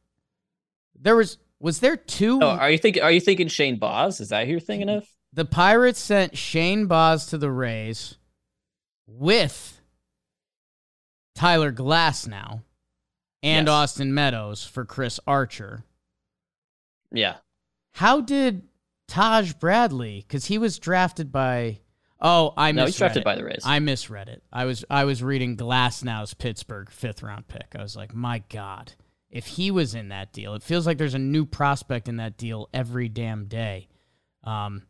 [0.99, 4.21] There was was there two Oh, are you thinking are you thinking Shane Baz?
[4.21, 5.05] Is that who you're thinking of?
[5.35, 8.17] The Pirates sent Shane Baz to the Rays
[9.07, 9.83] with
[11.35, 12.63] Tyler Glasnow
[13.43, 13.73] and yes.
[13.73, 15.85] Austin Meadows for Chris Archer.
[17.13, 17.37] Yeah.
[17.93, 18.63] How did
[19.07, 21.81] Taj Bradley, because he was drafted by
[22.21, 23.25] Oh, I no, he's drafted it.
[23.25, 23.63] by the Rays.
[23.65, 24.43] I misread it.
[24.53, 27.75] I was I was reading Glasnow's Pittsburgh fifth round pick.
[27.79, 28.93] I was like, my God,
[29.31, 32.37] if he was in that deal, it feels like there's a new prospect in that
[32.37, 33.89] deal every damn day.
[34.43, 34.83] Um,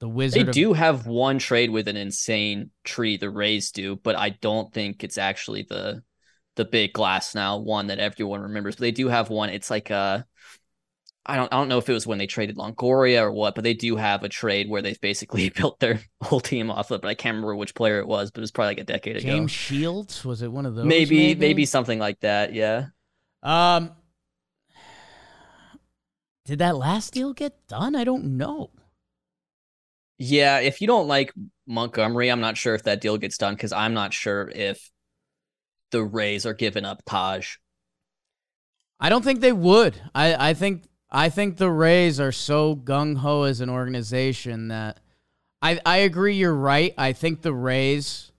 [0.00, 0.46] the Wizard.
[0.46, 3.16] They of- do have one trade with an insane tree.
[3.16, 6.02] The Rays do, but I don't think it's actually the
[6.56, 8.76] the big Glasnow one that everyone remembers.
[8.76, 9.50] But they do have one.
[9.50, 10.26] It's like a
[11.26, 13.64] I don't I don't know if it was when they traded Longoria or what, but
[13.64, 17.00] they do have a trade where they've basically built their whole team off of.
[17.00, 19.14] But I can't remember which player it was, but it was probably like a decade
[19.14, 19.32] James ago.
[19.32, 20.84] James Shields was it one of those?
[20.84, 22.52] Maybe, maybe, maybe something like that.
[22.52, 22.86] Yeah.
[23.42, 23.92] Um.
[26.44, 27.96] Did that last deal get done?
[27.96, 28.70] I don't know.
[30.18, 31.32] Yeah, if you don't like
[31.66, 34.90] Montgomery, I'm not sure if that deal gets done because I'm not sure if
[35.90, 37.56] the Rays are giving up Taj.
[39.00, 40.00] I don't think they would.
[40.14, 44.98] I, I think I think the Rays are so gung ho as an organization that
[45.62, 46.92] I I agree you're right.
[46.98, 48.32] I think the Rays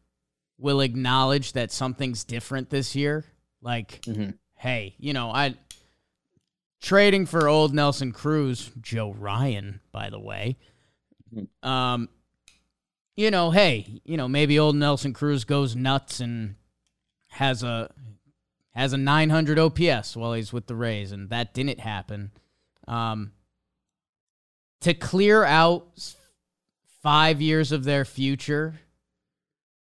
[0.58, 3.24] will acknowledge that something's different this year.
[3.62, 4.32] Like, mm-hmm.
[4.56, 5.56] hey, you know, I
[6.82, 10.58] trading for old Nelson Cruz, Joe Ryan, by the way.
[11.34, 11.68] Mm-hmm.
[11.68, 12.10] Um,
[13.16, 16.56] you know, hey, you know, maybe old Nelson Cruz goes nuts and
[17.30, 17.90] has a
[18.72, 22.32] has a 900 OPS while he's with the Rays, and that didn't happen.
[22.88, 23.32] Um,
[24.82, 25.88] to clear out
[27.02, 28.76] five years of their future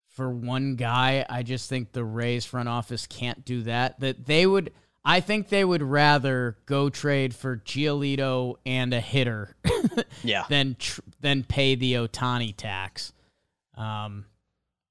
[0.10, 1.26] for one guy.
[1.30, 3.99] I just think the Rays front office can't do that.
[3.99, 4.72] That they would.
[5.08, 9.56] I think they would rather go trade for Giolito and a hitter
[10.24, 10.45] Yeah.
[10.49, 13.14] than tr- than pay the Ohtani tax.
[13.78, 14.26] Um,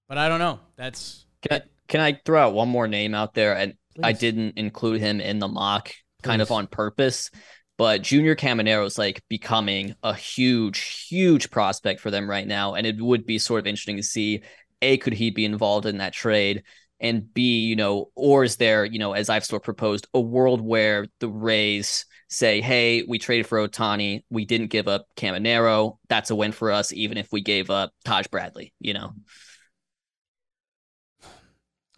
[0.09, 0.61] but I don't know.
[0.77, 3.57] That's Can I, can I throw out one more name out there?
[3.57, 5.91] And I didn't include him in the mock
[6.23, 7.31] kind of on purpose.
[7.77, 12.75] But Junior Caminero is like becoming a huge, huge prospect for them right now.
[12.75, 14.43] And it would be sort of interesting to see
[14.81, 16.63] A, could he be involved in that trade?
[17.01, 20.21] And B, you know, or is there, you know, as I've sort of proposed, a
[20.21, 24.23] world where the Rays say, hey, we traded for Ohtani.
[24.31, 25.99] We didn't give up Caminero.
[26.09, 29.13] That's a win for us, even if we gave up Taj Bradley, you know?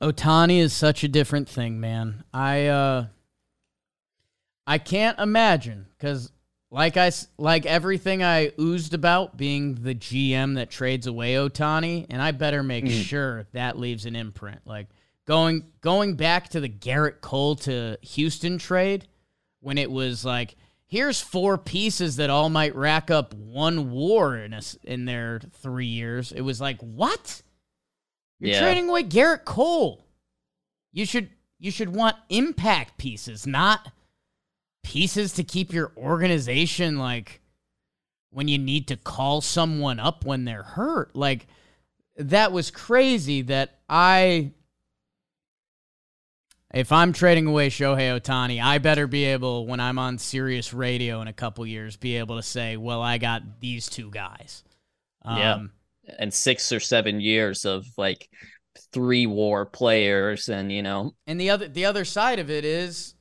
[0.02, 2.24] Ohtani is such a different thing, man.
[2.32, 3.06] I uh
[4.66, 6.30] I can't imagine cuz
[6.70, 12.20] like I like everything I oozed about being the GM that trades away Ohtani and
[12.20, 13.04] I better make Mhm.
[13.04, 14.60] sure that leaves an imprint.
[14.66, 14.88] Like
[15.26, 19.06] going going back to the Gerrit Cole to Houston trade
[19.60, 20.56] when it was like
[20.88, 25.86] here's four pieces that all might rack up one war in us in their 3
[25.86, 26.30] years.
[26.30, 27.42] It was like, "What?"
[28.38, 28.60] You're Yeah.
[28.60, 30.04] trading away Gerrit Cole.
[30.92, 33.90] You should you should want impact pieces, not
[34.86, 37.40] pieces to keep your organization like
[38.30, 41.16] when you need to call someone up when they're hurt.
[41.16, 41.48] Like
[42.16, 44.52] that was crazy that I
[46.72, 51.20] if I'm trading away Shohei Ohtani, I better be able when I'm on Sirius radio
[51.20, 54.62] in a couple years be able to say, "Well, I got these two guys."
[55.24, 55.54] Yeah.
[55.54, 55.72] Um,
[56.18, 58.28] and six or seven years of like
[58.92, 63.15] three war players and you know And the other the other side of it is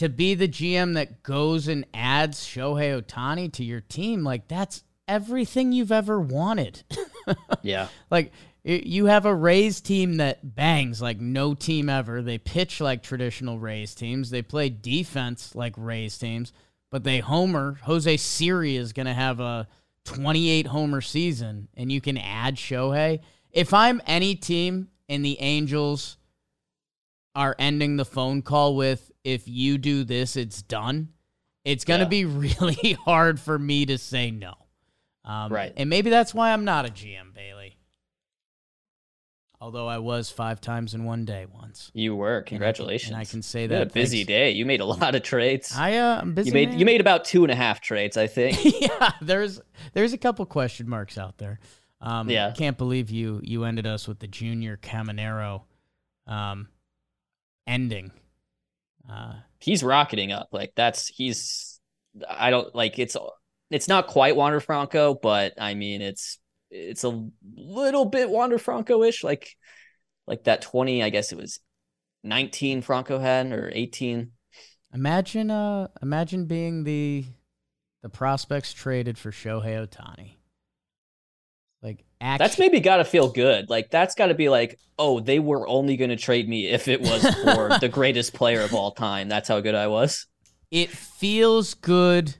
[0.00, 4.82] to be the GM that goes and adds Shohei Ohtani to your team, like that's
[5.06, 6.82] everything you've ever wanted.
[7.62, 8.32] yeah like
[8.64, 12.22] it, you have a Rays team that bangs like no team ever.
[12.22, 14.30] They pitch like traditional Rays teams.
[14.30, 16.54] They play defense like Rays teams,
[16.90, 17.78] but they homer.
[17.82, 19.68] Jose Siri is going to have a
[20.04, 23.20] 28 homer season, and you can add Shohei.
[23.50, 26.16] If I'm any team and the Angels
[27.34, 31.08] are ending the phone call with, if you do this, it's done,
[31.64, 32.08] it's going to Yeah.
[32.08, 32.24] be
[32.60, 34.54] really hard for me to say no.
[35.24, 35.72] Um, Right.
[35.76, 37.76] And maybe that's why I'm not a GM, Bailey.
[39.62, 41.90] Although I was five times in one day once.
[41.92, 43.82] you were And I congratulations And I can say that.
[43.82, 46.48] a busy thanks- day you made a lot of trades I, uh, I'm busy.
[46.48, 46.78] you made man.
[46.78, 49.60] you made about two and a half trades i think yeah, there's
[49.92, 51.58] there's a couple question marks out there.
[52.00, 52.52] Um, Yeah.
[52.56, 55.64] can't believe you you ended us with the junior Caminero
[56.26, 56.68] um,
[57.66, 58.12] ending.
[59.08, 61.80] Uh, he's rocketing up like that's he's
[62.28, 63.16] i don't like it's
[63.70, 66.38] it's not quite wander franco but i mean it's
[66.70, 69.56] it's a little bit wander franco-ish like
[70.26, 71.60] like that 20 i guess it was
[72.22, 74.30] 19 franco had or 18
[74.94, 77.24] imagine uh imagine being the
[78.02, 80.36] the prospects traded for Shohei Ohtani.
[82.20, 83.70] Actually, That's maybe got to feel good.
[83.70, 86.86] Like that's got to be like, oh, they were only going to trade me if
[86.86, 89.28] it was for the greatest player of all time.
[89.28, 90.26] That's how good I was.
[90.70, 92.34] it feels good,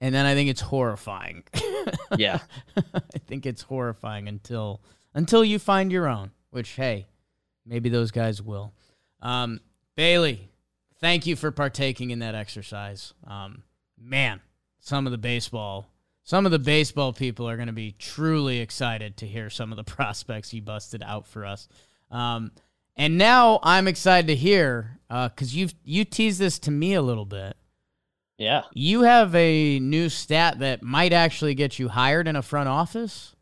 [0.00, 1.44] and then I think it's horrifying.
[2.18, 2.40] Yeah.
[2.76, 4.82] I think it's horrifying until
[5.14, 7.06] until you find your own, which hey,
[7.66, 8.74] maybe those guys will.
[9.20, 9.60] Um,
[9.96, 10.50] Bailey,
[11.00, 13.14] thank you for partaking in that exercise.
[13.26, 13.62] Um,
[13.98, 14.40] man,
[14.78, 15.86] some of the baseball,
[16.24, 19.76] some of the baseball people are going to be truly excited to hear some of
[19.76, 21.68] the prospects you busted out for us.
[22.10, 22.52] Um,
[22.96, 27.24] and now I'm excited to hear because you've you teased this to me a little
[27.24, 27.56] bit.
[28.38, 28.62] Yeah.
[28.74, 33.34] You have a new stat that might actually get you hired in a front office.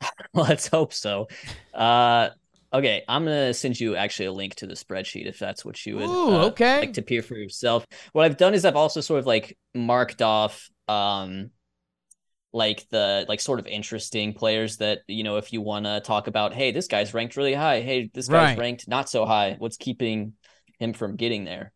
[0.34, 1.28] Let's hope so.
[1.74, 2.30] Uh,
[2.72, 3.02] okay.
[3.08, 5.96] I'm going to send you actually a link to the spreadsheet if that's what you
[5.96, 6.80] would Ooh, uh, okay.
[6.80, 7.84] like to peer for yourself.
[8.12, 11.50] What I've done is I've also sort of like marked off, um,
[12.52, 16.26] like the like sort of interesting players that you know if you want to talk
[16.26, 18.58] about hey this guy's ranked really high hey this guy's Right.
[18.58, 20.32] ranked not so high what's keeping
[20.78, 21.72] him from getting there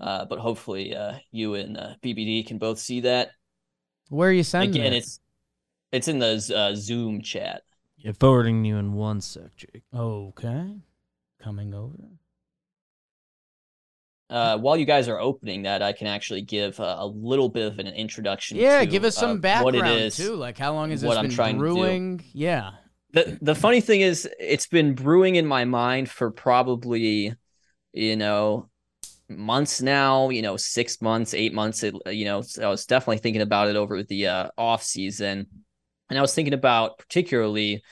[0.00, 3.30] uh but hopefully uh you and uh, bbd can both see that
[4.08, 4.96] Where are you sending again it?
[4.98, 5.20] it's
[5.92, 7.62] it's in the uh, zoom chat
[7.98, 9.84] Yeah, forwarding you in one sec, Jake.
[9.94, 10.76] okay.
[11.40, 11.94] Coming over.
[14.30, 17.70] Uh while you guys are opening that i can actually give uh, a little bit
[17.70, 20.34] of an introduction Yeah, to, give us uh, some background what it is too.
[20.34, 21.74] Like how long has this what I'm been trying to do.
[21.74, 22.24] brewing?
[22.32, 22.72] Yeah.
[23.12, 27.34] the the funny thing is it's been brewing in my mind for probably
[27.92, 28.68] you know
[29.28, 31.82] months now, you know, six months, eight months.
[31.82, 35.46] It, you know, so I was definitely thinking about it over the uh, off season,
[36.08, 37.82] and I was thinking about particularly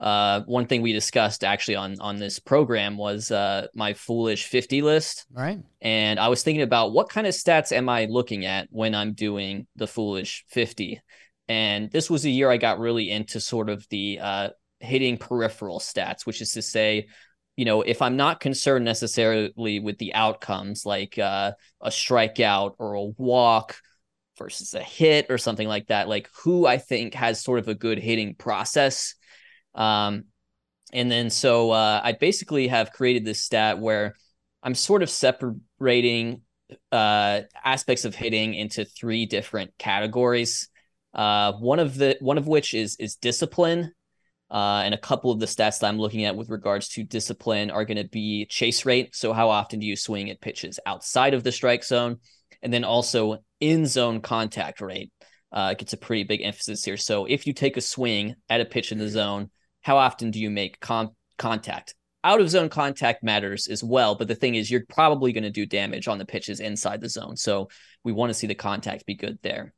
[0.00, 4.82] uh, one thing we discussed actually on on this program was uh, my foolish 50
[4.82, 5.26] list.
[5.32, 5.60] Right.
[5.80, 9.12] And I was thinking about what kind of stats am I looking at when I'm
[9.12, 11.00] doing the foolish 50.
[11.48, 14.48] And this was a year I got really into sort of the uh,
[14.80, 17.08] hitting peripheral stats, which is to say,
[17.56, 22.94] you know, if I'm not concerned necessarily with the outcomes like uh, a strikeout or
[22.94, 23.76] a walk
[24.38, 27.74] versus a hit or something like that, like who I think has sort of a
[27.74, 29.14] good hitting process.
[29.74, 30.24] Um,
[30.92, 34.14] and then so uh, I basically have created this stat where
[34.62, 36.42] I'm sort of separating
[36.92, 40.68] uh, aspects of hitting into three different categories.
[41.12, 43.92] Uh, one of the one of which is is discipline,
[44.50, 47.70] uh, and a couple of the stats that I'm looking at with regards to discipline
[47.70, 49.14] are going to be chase rate.
[49.14, 52.18] So, how often do you swing at pitches outside of the strike zone?
[52.62, 55.12] And then also in zone contact rate
[55.52, 56.96] uh, gets a pretty big emphasis here.
[56.96, 59.50] So, if you take a swing at a pitch in the zone,
[59.84, 61.94] how often do you make con- contact?
[62.24, 64.14] Out of zone contact matters as well.
[64.14, 67.08] But the thing is, you're probably going to do damage on the pitches inside the
[67.08, 67.36] zone.
[67.36, 67.68] So,
[68.02, 69.74] we want to see the contact be good there.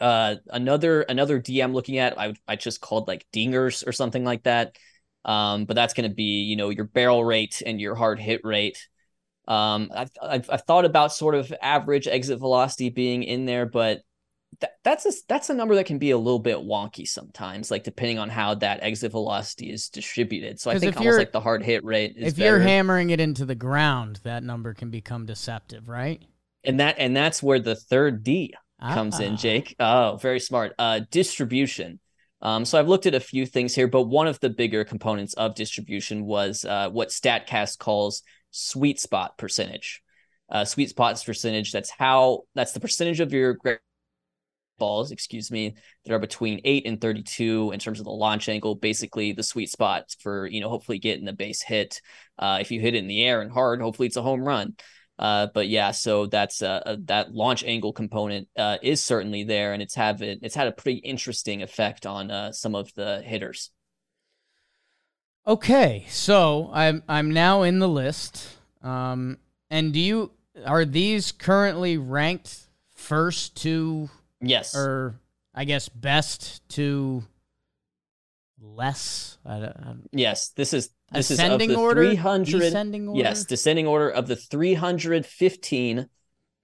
[0.00, 4.44] Uh, another another DM looking at I I just called like dingers or something like
[4.44, 4.76] that.
[5.24, 8.42] Um, but that's going to be you know your barrel rate and your hard hit
[8.44, 8.88] rate.
[9.48, 14.02] Um, I've, I've, I've thought about sort of average exit velocity being in there, but
[14.60, 17.84] that, that's a that's a number that can be a little bit wonky sometimes, like
[17.84, 20.58] depending on how that exit velocity is distributed.
[20.58, 22.14] So I think almost like the hard hit rate.
[22.16, 22.56] Is if better.
[22.56, 26.22] you're hammering it into the ground, that number can become deceptive, right?
[26.64, 29.36] And that and that's where the third D comes in, ah.
[29.36, 29.76] Jake.
[29.78, 30.74] Oh, very smart.
[30.78, 32.00] Uh, distribution.
[32.40, 35.34] Um, so I've looked at a few things here, but one of the bigger components
[35.34, 38.22] of distribution was uh, what Statcast calls
[38.52, 40.02] sweet spot percentage.
[40.48, 41.72] Uh, sweet spots percentage.
[41.72, 42.42] That's how.
[42.54, 43.58] That's the percentage of your
[44.78, 45.74] balls, excuse me,
[46.04, 48.74] that are between eight and thirty-two in terms of the launch angle.
[48.74, 52.00] Basically, the sweet spot for you know hopefully getting the base hit.
[52.38, 54.76] Uh, if you hit it in the air and hard, hopefully it's a home run.
[55.18, 59.72] Uh, but yeah, so that's uh, uh, that launch angle component uh, is certainly there,
[59.72, 63.20] and it's have it, it's had a pretty interesting effect on uh, some of the
[63.22, 63.70] hitters.
[65.44, 68.48] Okay, so I'm I'm now in the list.
[68.82, 69.38] Um,
[69.70, 70.30] and do you
[70.64, 74.10] are these currently ranked first to
[74.40, 75.20] yes, or
[75.54, 77.22] I guess best to
[78.60, 79.38] less?
[79.44, 82.04] I, I, yes, this is this Ascending is of the order?
[82.04, 83.20] 300 Descending order?
[83.20, 86.08] Yes, descending order of the 315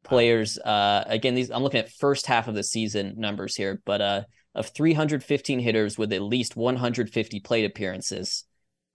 [0.03, 0.59] players.
[0.59, 4.23] Uh, again, these I'm looking at first half of the season numbers here, but uh,
[4.55, 8.45] of 315 hitters with at least 150 plate appearances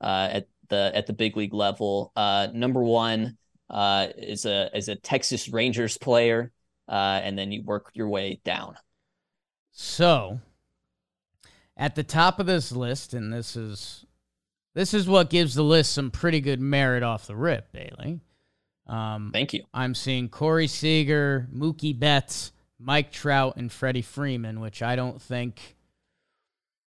[0.01, 2.11] uh, at the at the big league level.
[2.15, 3.37] Uh, number one
[3.69, 6.51] uh, is a is a Texas Rangers player,
[6.89, 8.75] uh, and then you work your way down.
[9.71, 10.39] So,
[11.77, 14.05] at the top of this list, and this is
[14.73, 18.19] this is what gives the list some pretty good merit off the rip, Bailey.
[18.87, 19.63] Um, Thank you.
[19.73, 25.75] I'm seeing Corey Seager, Mookie Betts, Mike Trout, and Freddie Freeman, which I don't think.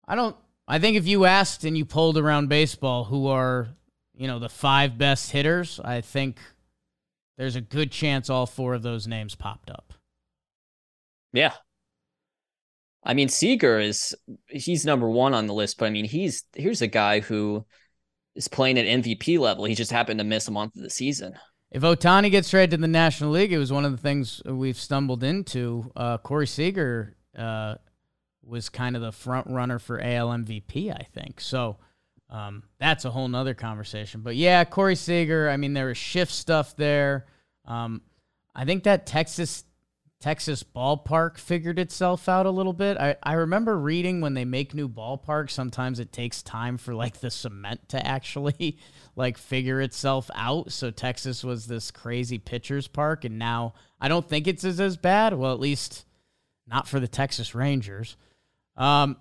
[0.09, 0.37] I don't.
[0.67, 3.69] I think if you asked and you polled around baseball who are,
[4.15, 6.39] you know, the five best hitters, I think
[7.43, 9.95] there's a good chance all four of those names popped up.
[11.33, 11.55] Yeah,
[13.03, 14.15] I mean, Seager is
[14.47, 17.67] he's number one on the list, but I mean, he's here's a guy who
[18.37, 19.65] is playing at MVP level.
[19.65, 21.35] He just happened to miss a month of the season.
[21.73, 24.79] If Ohtani gets traded to the National League, it was one of the things we've
[24.79, 25.91] stumbled into.
[25.97, 27.75] Uh, Corey Seager uh,
[28.45, 31.41] was kind of the front runner for AL MVP, I think.
[31.41, 31.79] So
[32.31, 34.21] um, that's a whole nother conversation.
[34.21, 35.51] But yeah, Corey Seager.
[35.51, 37.27] I mean, there was shift stuff there.
[37.65, 38.03] Um,
[38.55, 39.65] I think that Texas
[40.23, 42.97] Texas ballpark figured itself out a little bit.
[42.97, 47.19] I, I remember reading when they make new ballparks, sometimes it takes time for like
[47.19, 48.79] the cement to actually
[49.17, 50.71] like figure itself out.
[50.71, 54.97] So Texas was this crazy pitcher's park, and now I don't think it's as, as
[54.97, 55.35] bad.
[55.35, 56.05] Well, at least
[56.69, 58.17] not for the Texas Rangers.
[58.77, 59.17] Um,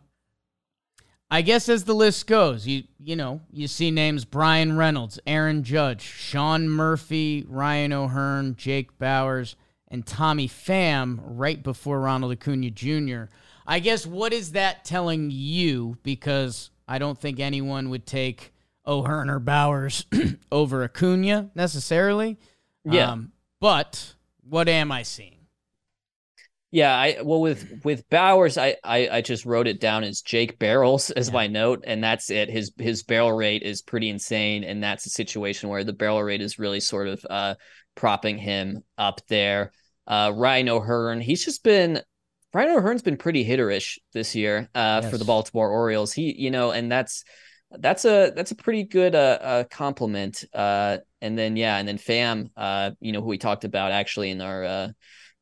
[1.33, 5.63] I guess as the list goes, you you know you see names Bryan Reynolds, Aaron
[5.63, 9.55] Judge, Sean Murphy, Ryan O'Hearn, Jake Bauers,
[9.87, 13.23] and Tommy Pham right before Ronald Acuna Jr.
[13.65, 15.97] I guess what is that telling you?
[16.03, 18.51] Because I don't think anyone would take
[18.85, 20.03] O'Hearn or Bauers
[20.51, 22.37] over Acuna necessarily.
[22.83, 23.11] Yeah.
[23.11, 25.40] Um, but what am I seeing?
[26.71, 30.57] Yeah, I well with with Bauers, I, I I just wrote it down as Jake
[30.57, 31.33] barrels as yeah.
[31.33, 32.49] my note, and that's it.
[32.49, 36.41] His his barrel rate is pretty insane, and that's a situation where the barrel rate
[36.41, 37.55] is really sort of uh
[37.95, 39.73] propping him up there.
[40.07, 42.01] Uh, Ryan O'Hearn, he's just been
[42.53, 45.11] Ryan O'Hearn's been pretty hitterish this year uh, yes.
[45.11, 46.13] for the Baltimore Orioles.
[46.13, 47.23] He, you know, and that's
[47.71, 50.43] that's a that's a pretty good uh, uh compliment.
[50.53, 54.31] Uh, and then yeah, and then Pham, uh, you know, who we talked about actually
[54.31, 54.87] in our uh,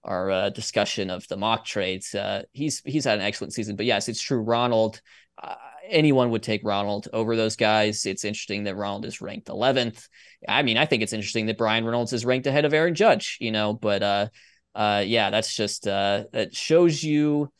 [0.03, 2.15] our uh, discussion of the mock trades.
[2.15, 4.39] Uh, he's he's had an excellent season, but yes, it's true.
[4.39, 5.01] Ronald,
[5.41, 5.55] uh,
[5.87, 8.05] anyone would take Ronald over those guys.
[8.05, 10.07] It's interesting that Ronald is ranked 11th.
[10.47, 13.37] I mean, I think it's interesting that Bryan Reynolds is ranked ahead of Aaron Judge.
[13.39, 14.27] You know, but uh,
[14.73, 17.51] uh, yeah, that's just uh, that shows you.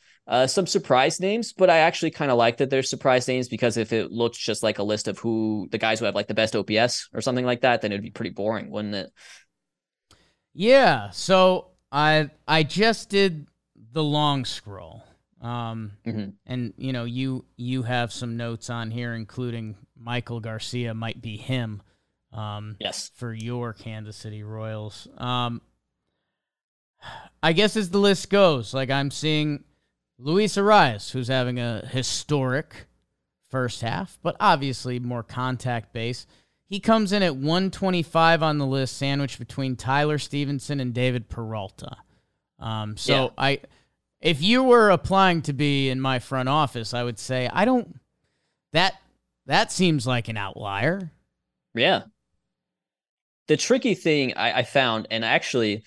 [0.46, 3.92] Some surprise names, but I actually kind of like that there's surprise names because if
[3.92, 6.54] it looked just like a list of who the guys who have like the best
[6.54, 9.10] OPS or something like that, then it'd be pretty boring, wouldn't it?
[10.54, 11.10] Yeah.
[11.10, 13.46] So I I just did
[13.92, 15.04] the long scroll.
[15.40, 16.30] Um, mm-hmm.
[16.46, 21.36] and you know, you you have some notes on here, including Maikel Garcia might be
[21.36, 21.82] him.
[22.32, 25.08] Um, yes, for your Kansas City Royals.
[25.16, 25.62] Um,
[27.42, 29.64] I guess as the list goes, like I'm seeing
[30.18, 32.86] Luis Arraez, who's having a historic
[33.48, 36.26] first half, but obviously more contact base.
[36.70, 41.96] He comes in at 125 on the list, sandwiched between Tyler Stephenson and David Peralta.
[42.60, 43.28] Um, so yeah.
[43.36, 43.60] I,
[44.20, 47.98] if you were applying to be in my front office, I would say I don't.
[48.72, 48.94] That
[49.46, 51.10] that seems like an outlier.
[51.74, 52.02] Yeah.
[53.48, 55.82] The tricky thing I, I found, and actually,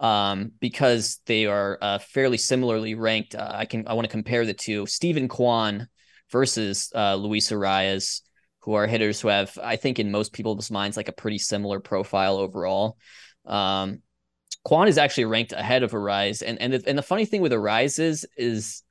[0.00, 4.44] um, because they are uh, fairly similarly ranked, uh, I can I want to compare
[4.44, 4.86] the two.
[4.86, 5.86] Steven Kwan
[6.32, 8.22] versus uh, Luis Arraez
[8.64, 11.80] who are hitters who have, I think, in most people's minds, like a pretty similar
[11.80, 12.96] profile overall.
[13.44, 14.00] Um,
[14.64, 17.52] Kwan is actually ranked ahead of Arraez, and and the, and the funny thing with
[17.52, 18.82] Arraez is is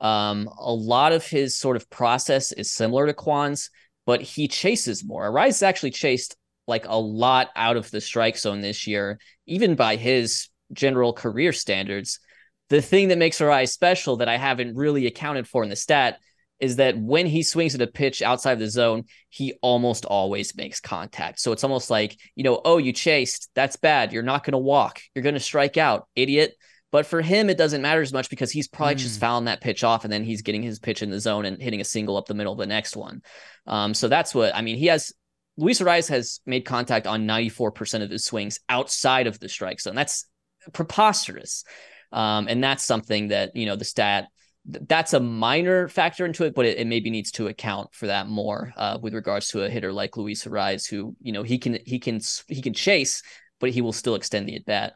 [0.00, 3.70] um, a lot of his sort of process is similar to Kwan's,
[4.04, 5.28] but he chases more.
[5.28, 6.36] Arraez actually chased
[6.68, 11.52] like a lot out of the strike zone this year, even by his general career
[11.52, 12.20] standards.
[12.68, 16.18] The thing that makes Arraez special that I haven't really accounted for in the stat
[16.60, 20.56] is that when he swings at a pitch outside of the zone, he almost always
[20.56, 21.38] makes contact.
[21.40, 23.50] So it's almost like, you know, oh, you chased.
[23.54, 24.12] That's bad.
[24.12, 25.00] You're not going to walk.
[25.14, 26.54] You're going to strike out, idiot.
[26.92, 28.98] But for him, it doesn't matter as much because he's probably mm.
[28.98, 31.60] just fouling that pitch off and then he's getting his pitch in the zone and
[31.60, 33.22] hitting a single up the middle of the next one.
[33.66, 34.76] Um, so that's what I mean.
[34.76, 35.12] He has
[35.56, 39.94] Luis Arraez has made contact on 94% of his swings outside of the strike zone.
[39.94, 40.26] That's
[40.72, 41.64] preposterous.
[42.12, 44.28] Um, and that's something that, you know, the stat
[44.66, 48.26] that's a minor factor into it, but it, it, maybe needs to account for that
[48.26, 51.78] more uh, with regards to a hitter like Luis Arraez, who you know he can
[51.86, 53.22] he can he can chase,
[53.60, 54.94] but he will still extend the at bat.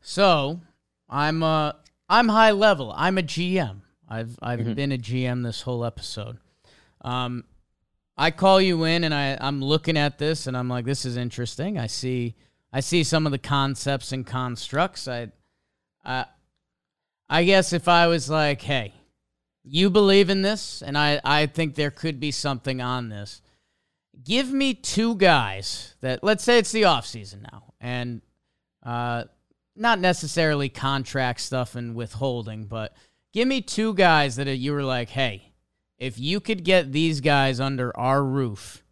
[0.00, 0.60] So
[1.08, 1.72] I'm uh
[2.08, 2.92] I'm high level.
[2.96, 3.80] I'm a GM.
[4.08, 4.74] I've I've mm-hmm.
[4.74, 6.38] been a GM this whole episode.
[7.00, 7.44] Um,
[8.16, 11.16] I call you in and I I'm looking at this and I'm like, this is
[11.16, 11.78] interesting.
[11.78, 12.36] I see
[12.72, 15.08] I see some of the concepts and constructs.
[15.08, 15.32] I
[16.04, 16.24] uh,
[17.34, 18.94] I guess if I was like, hey,
[19.64, 23.42] you believe in this, and I, I think there could be something on this.
[24.22, 28.22] Give me two guys that, let's say it's the offseason now, and
[28.86, 29.24] uh,
[29.74, 32.94] not necessarily contract stuff and withholding, but
[33.32, 35.54] give me two guys that you were like, hey,
[35.98, 38.84] if you could get these guys under our roof,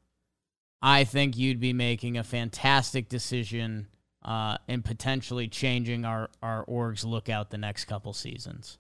[0.83, 3.87] I think you'd be making a fantastic decision
[4.25, 8.79] uh, and potentially changing our our org's look out the next couple seasons.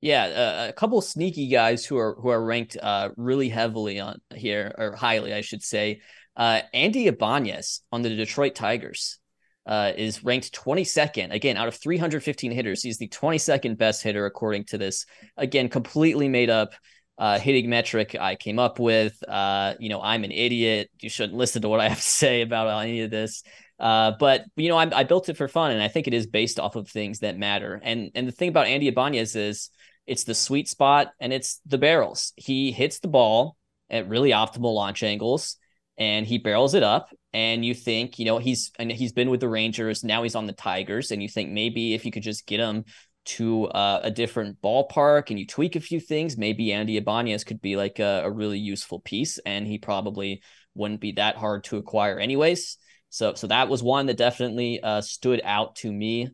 [0.00, 4.20] Yeah, uh, a couple sneaky guys who are who are ranked uh, really heavily on
[4.34, 6.00] here or highly, I should say.
[6.36, 9.18] Uh, Andy Ibanez on the Detroit Tigers
[9.66, 11.32] uh, is ranked 22nd.
[11.32, 15.06] Again, out of 315 hitters, he's the 22nd best hitter according to this.
[15.36, 16.74] Again, completely made up
[17.18, 19.16] uh, hitting metric I came up with.
[19.26, 20.90] Uh, you know, I'm an idiot.
[21.00, 23.42] You shouldn't listen to what I have to say about any of this.
[23.78, 26.26] Uh, but you know, I, I, built it for fun, and I think it is
[26.26, 27.78] based off of things that matter.
[27.82, 29.68] And and the thing about Andy Ibanez is
[30.06, 32.32] it's the sweet spot and it's the barrels.
[32.36, 33.56] He hits the ball
[33.90, 35.56] at really optimal launch angles,
[35.98, 37.10] and he barrels it up.
[37.34, 40.02] And you think, you know, he's and he's been with the Rangers.
[40.02, 42.84] Now he's on the Tigers, and you think maybe if you could just get him
[43.26, 47.60] to uh, a different ballpark and you tweak a few things, maybe Andy Ibanez could
[47.60, 50.40] be like a, a really useful piece, and he probably
[50.74, 52.78] wouldn't be that hard to acquire anyways.
[53.10, 56.28] So so that was one that definitely uh, stood out to me.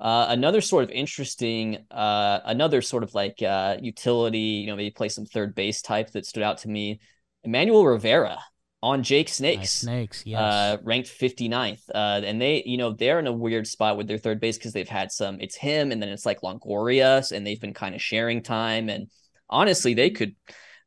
[0.00, 4.90] Uh, another sort of interesting, uh, another sort of like uh, utility, you know, maybe
[4.92, 7.00] play some third base type that stood out to me.
[7.42, 8.38] Emmanuel Rivera
[8.80, 9.58] on Jake Snakes.
[9.58, 10.40] Nice snakes, yes.
[10.40, 11.82] Uh, ranked 59th.
[11.92, 14.72] Uh, and they, you know, they're in a weird spot with their third base because
[14.72, 18.02] they've had some, it's him and then it's like Longoria, and they've been kind of
[18.02, 18.88] sharing time.
[18.88, 19.08] And
[19.50, 20.36] honestly, they could,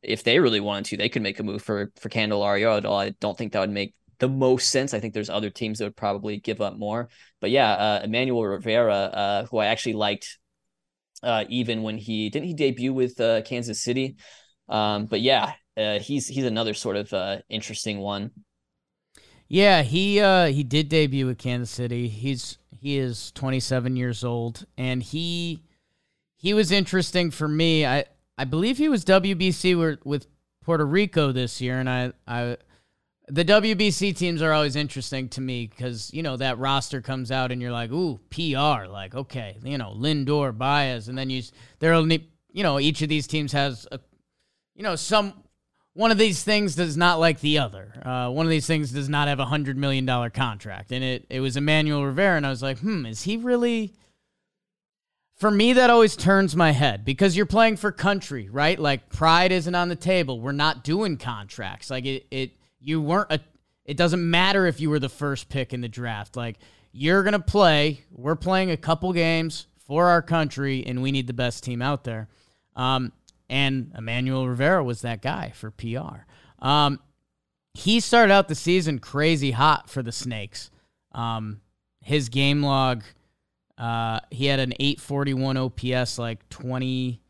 [0.02, 2.78] if they really wanted to, they could make a move for for Candelario.
[2.78, 3.00] At all.
[3.00, 4.94] I don't think that would make the most sense.
[4.94, 7.10] I think there's other teams that would probably give up more.
[7.42, 10.38] But yeah, uh, Emmanuel Rivera, uh, who I actually liked
[11.24, 14.16] uh, even when he didn't he debut with uh, Kansas City.
[14.70, 18.32] Um, but yeah, uh, he's he's another sort of uh, interesting one.
[19.48, 20.20] Yeah, he
[20.54, 22.08] he did debut with Kansas City.
[22.08, 25.64] He's he is 27 years old, and he
[26.38, 27.88] he was interesting for me.
[27.88, 28.06] I
[28.38, 30.28] I believe he was WBC with
[30.64, 32.58] Puerto Rico this year, and I I
[33.32, 37.52] the WBC teams are always interesting to me because you know that roster comes out
[37.52, 41.42] and you're like, ooh, PR, like okay, you know Lindor, Baez, and then you
[41.80, 44.00] there only you know each of these teams has a
[44.76, 45.34] you know some
[45.94, 47.94] one of these things does not like the other.
[48.04, 51.26] Uh, one of these things does not have a hundred million dollar contract, and it
[51.30, 53.94] it was Emmanuel Rivera, and I was like, hmm, is he really?
[55.38, 58.78] For me, that always turns my head because you're playing for country, right?
[58.78, 60.40] Like pride isn't on the table.
[60.40, 61.90] We're not doing contracts.
[61.90, 62.52] Like it, it
[62.82, 63.40] you weren't a
[63.86, 66.36] it doesn't matter if you were the first pick in the draft.
[66.36, 66.58] Like
[66.92, 71.28] you're going to play, we're playing a couple games for our country and we need
[71.28, 72.30] the best team out there.
[72.76, 73.12] Um,
[73.50, 76.26] and Emmanuel Rivera was that guy for PR.
[76.60, 77.00] Um,
[77.74, 80.70] he started out the season crazy hot for the Snakes.
[81.12, 81.62] Um,
[82.02, 83.04] his game log,
[83.78, 87.21] uh, he had an 841 OPS like 20,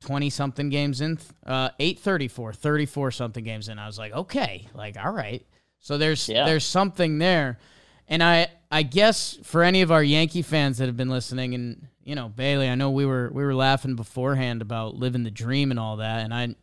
[0.00, 3.78] 20 something games in, uh, 834, 34 something games in.
[3.78, 5.44] I was like, okay, like, all right.
[5.80, 6.44] So there's, yeah.
[6.44, 7.58] there's something there.
[8.06, 11.88] And I, I guess for any of our Yankee fans that have been listening and,
[12.02, 15.70] you know, Bailey, I know we were, we were laughing beforehand about living the dream
[15.70, 16.24] and all that.
[16.24, 16.54] And I,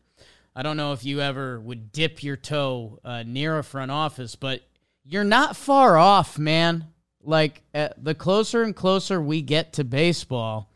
[0.55, 4.35] I don't know if you ever would dip your toe uh, near a front office,
[4.35, 4.61] but
[5.03, 6.85] you're not far off, man.
[7.21, 10.71] Like the closer and closer we get to baseball,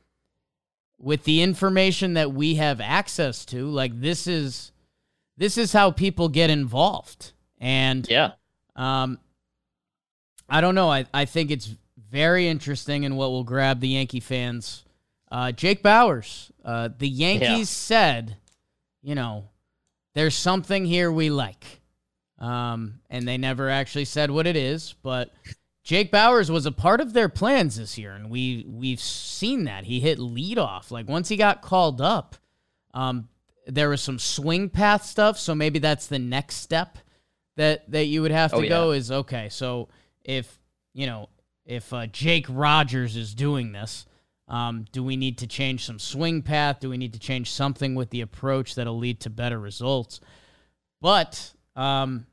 [0.99, 4.71] with the information that we have access to, like this is
[5.37, 7.31] this is how people get involved.
[7.59, 8.31] And yeah.
[8.75, 9.19] Um
[10.47, 10.91] I don't know.
[10.91, 11.75] I, I think it's
[12.09, 14.83] very interesting and what will grab the Yankee fans.
[15.31, 17.63] Uh, Jake Bauers uh, the Yankees yeah.
[17.63, 18.37] said,
[19.01, 19.49] you know,
[20.13, 21.81] there's something here we like.
[22.37, 25.33] Um, and they never actually said what it is, but
[25.89, 29.85] Jake Bauers was a part of their plans this year, and we we've seen that
[29.85, 30.91] he hit leadoff.
[30.91, 32.35] Like once he got called up,
[32.93, 33.27] um,
[33.65, 35.39] there was some swing path stuff.
[35.39, 36.99] So maybe that's the next step
[37.57, 38.91] that that you would have to oh, go.
[38.91, 38.97] Yeah.
[38.97, 39.49] Is okay.
[39.49, 39.89] So
[40.23, 40.59] if
[40.93, 41.29] you know
[41.65, 44.05] if uh, Jake Rogers is doing this,
[44.47, 46.81] um, do we need to change some swing path?
[46.81, 50.19] Do we need to change something with the approach that'll lead to better results?
[51.01, 52.27] But um,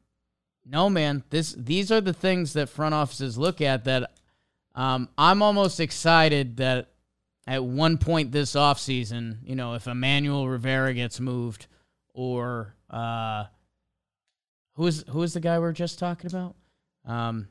[0.68, 1.22] no, man.
[1.30, 4.12] This these are the things that front offices look at that
[4.74, 6.90] um, I'm almost excited that
[7.46, 11.66] at one point this offseason, you know, if Emmanuel Rivera gets moved
[12.12, 13.44] or uh,
[14.74, 16.56] who is who is the guy we are just talking about?
[17.04, 17.48] Um,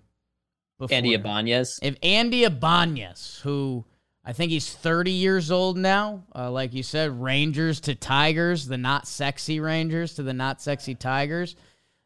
[0.77, 1.79] before, Andy Ibanez.
[1.81, 3.85] If Andy Ibanez, who
[4.23, 8.77] I think he's 30 years old now, uh, like you said, Rangers to Tigers, the
[8.77, 11.55] not sexy Rangers to the not sexy Tigers.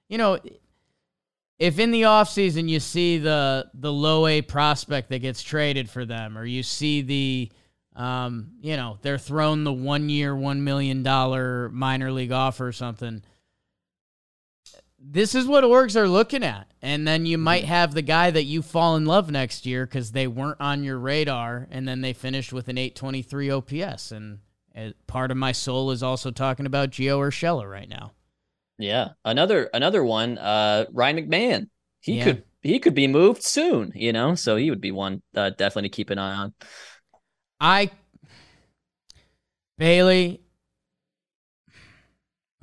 [0.07, 0.39] You know,
[1.59, 6.05] if in the offseason you see the the low A prospect that gets traded for
[6.05, 7.51] them, or you see the
[7.95, 12.71] um, you know, they're thrown the one year, one million dollar minor league offer or
[12.71, 13.23] something.
[14.97, 16.71] This is what orgs are looking at.
[16.81, 20.13] And then you might have the guy that you fall in love next year because
[20.13, 24.11] they weren't on your radar and then they finished with an 823 OPS.
[24.11, 24.39] And
[24.75, 28.11] uh, part of my soul is also talking about Gio Urshela right now.
[28.79, 30.37] Yeah, another another one.
[30.37, 31.69] Uh, Ryan McMahon.
[31.99, 32.23] He yeah.
[32.23, 33.91] could he could be moved soon.
[33.93, 36.53] You know, so he would be one uh, definitely to keep an eye on.
[37.59, 37.91] I
[39.77, 40.41] Bailey.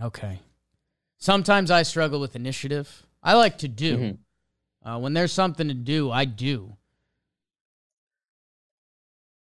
[0.02, 0.40] Okay.
[1.18, 3.06] Sometimes I struggle with initiative.
[3.22, 3.96] I like to do.
[3.96, 4.88] Mm-hmm.
[4.88, 6.76] Uh, when there's something to do, I do.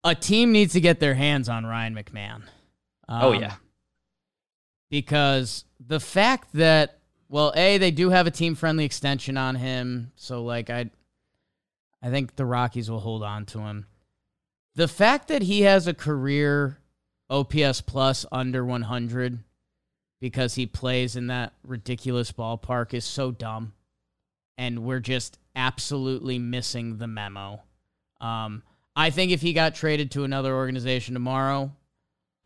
[0.03, 2.43] A team needs to get their hands on Ryan McMahon.
[3.09, 3.55] Um, oh yeah
[4.91, 6.99] because the fact that
[7.29, 10.91] well, a they do have a team friendly extension on him, so like I,
[12.03, 13.87] I think the Rockies will hold on to him.
[14.75, 16.79] The fact that he has a career
[17.29, 19.41] OPS plus under 100
[20.21, 23.75] because he plays in that ridiculous ballpark is so dumb,
[24.57, 27.61] and we're just absolutely missing the memo.
[28.21, 28.63] Um,
[28.97, 31.73] I think if he got traded to another organization tomorrow,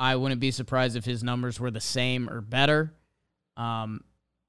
[0.03, 2.93] I wouldn't be surprised if his numbers were the same or better.
[3.57, 4.03] Um,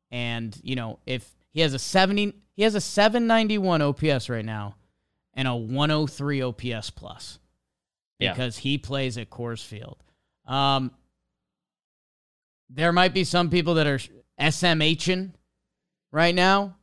[0.09, 4.77] and you know, if he has a 70, he has a 791 OPS right now
[5.35, 7.37] and a 103 OPS plus
[8.17, 8.61] because yeah.
[8.63, 9.97] he plays at Coors Field.
[10.47, 10.89] Um,
[12.71, 13.99] there might be some people that are
[14.41, 15.33] SMHing
[16.11, 16.77] right now,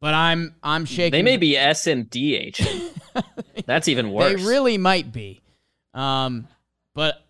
[0.00, 1.10] but I'm I'm shaking.
[1.10, 2.92] They may be SMDH.
[3.66, 4.40] That's even worse.
[4.40, 5.42] They really might be.
[5.94, 6.46] Um,
[6.94, 7.20] but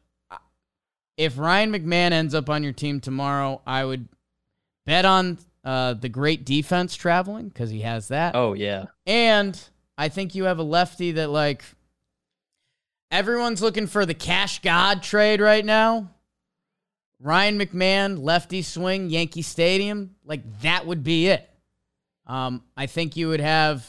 [1.17, 4.09] if Ryan McMahon ends up on your team tomorrow, I would
[4.87, 8.35] bet on uh, the great defense traveling because he has that.
[8.35, 9.61] Oh yeah, and
[9.97, 11.65] I think you have a lefty that like
[13.11, 16.11] everyone's looking for the cash god trade right now.
[17.21, 21.49] Ryan McMahon, lefty swing, Yankee Stadium, like that would be it.
[22.27, 23.89] Um, I think you would have.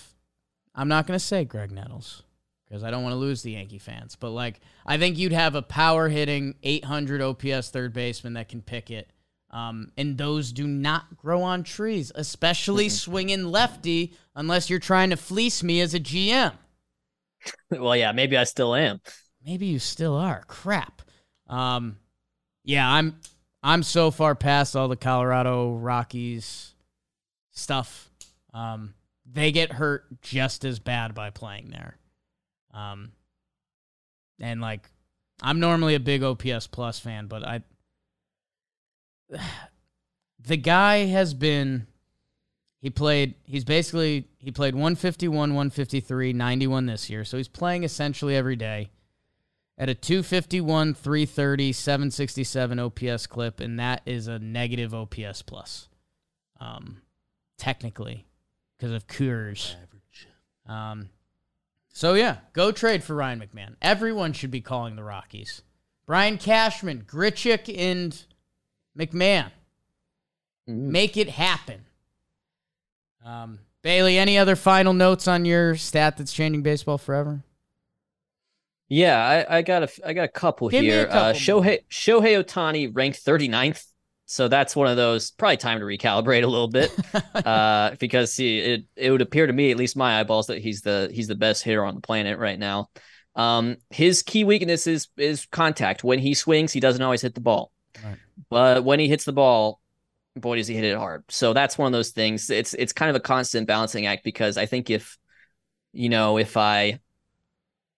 [0.74, 2.24] I'm not going to say Graig Nettles
[2.68, 5.56] because I don't want to lose the Yankee fans, but like I think you'd have
[5.56, 9.12] a power hitting 800 OPS third baseman that can pick it.
[9.52, 15.18] Um, and those do not grow on trees, especially swinging lefty, unless you're trying to
[15.18, 16.54] fleece me as a GM.
[17.72, 19.00] well, yeah, maybe I still am.
[19.46, 20.44] Maybe you still are.
[20.48, 21.04] Crap.
[21.48, 21.98] Um,
[22.64, 23.20] yeah, I'm
[23.64, 26.74] I'm so far past all the Colorado Rockies
[27.52, 28.10] stuff.
[28.54, 31.98] Um, they get hurt just as bad by playing there.
[32.76, 33.12] Um,
[34.40, 34.90] and like,
[35.42, 37.64] I'm normally a big OPS plus fan, but I,
[40.40, 41.88] the guy has been,
[42.82, 47.24] he played, he's basically, he played 151, 153, 91 this year.
[47.24, 48.92] So he's playing essentially every day
[49.78, 55.90] at a 251, 330, 767 OPS clip, and that is a negative OPS plus.
[56.60, 57.02] Um,
[57.58, 58.26] technically,
[58.78, 59.76] because of Coors.
[60.68, 61.10] Um,
[61.96, 63.76] so yeah, go trade for Ryan McMahon.
[63.82, 65.62] Everyone should be calling the Rockies.
[66.06, 68.26] Brian Cashman, Grichuk, and
[69.00, 69.52] McMahon.
[70.70, 70.92] Mm.
[70.92, 71.86] Make it happen.
[73.26, 77.44] Um, Bailey, any other final notes on your stat that's changing baseball forever?
[78.90, 81.06] Yeah, I, I got a I got a couple Give me a here.
[81.06, 83.86] couple uh, Shohei Shohei Ohtani ranked 39th.
[84.28, 86.92] So that's one of those probably time to recalibrate a little bit,
[87.36, 91.10] uh, because it it would appear to me, at least my eyeballs, that he's the
[91.14, 92.90] he's the best hitter on the planet right now.
[93.36, 96.04] Um, his key weakness is is contact.
[96.04, 97.72] When he swings, he doesn't always hit the ball,
[98.04, 98.18] Right.
[98.50, 99.80] but when he hits the ball,
[100.36, 101.24] boy does he hit it hard.
[101.30, 102.50] So that's one of those things.
[102.50, 105.18] It's it's kind of a constant balancing act because I think if
[105.94, 107.00] you know if I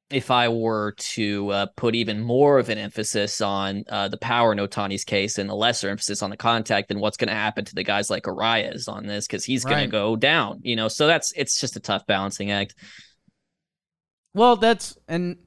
[0.10, 4.54] if I were to uh, put even more of an emphasis on uh, the power
[4.54, 7.66] in Ohtani's case and a lesser emphasis on the contact, then what's going to happen
[7.66, 9.28] to the guys like Arraez on this?
[9.28, 9.86] Because he's going Right.
[9.86, 10.88] to go down, you know.
[10.88, 12.76] So that's it's just a tough balancing act.
[14.34, 15.38] Well, that's and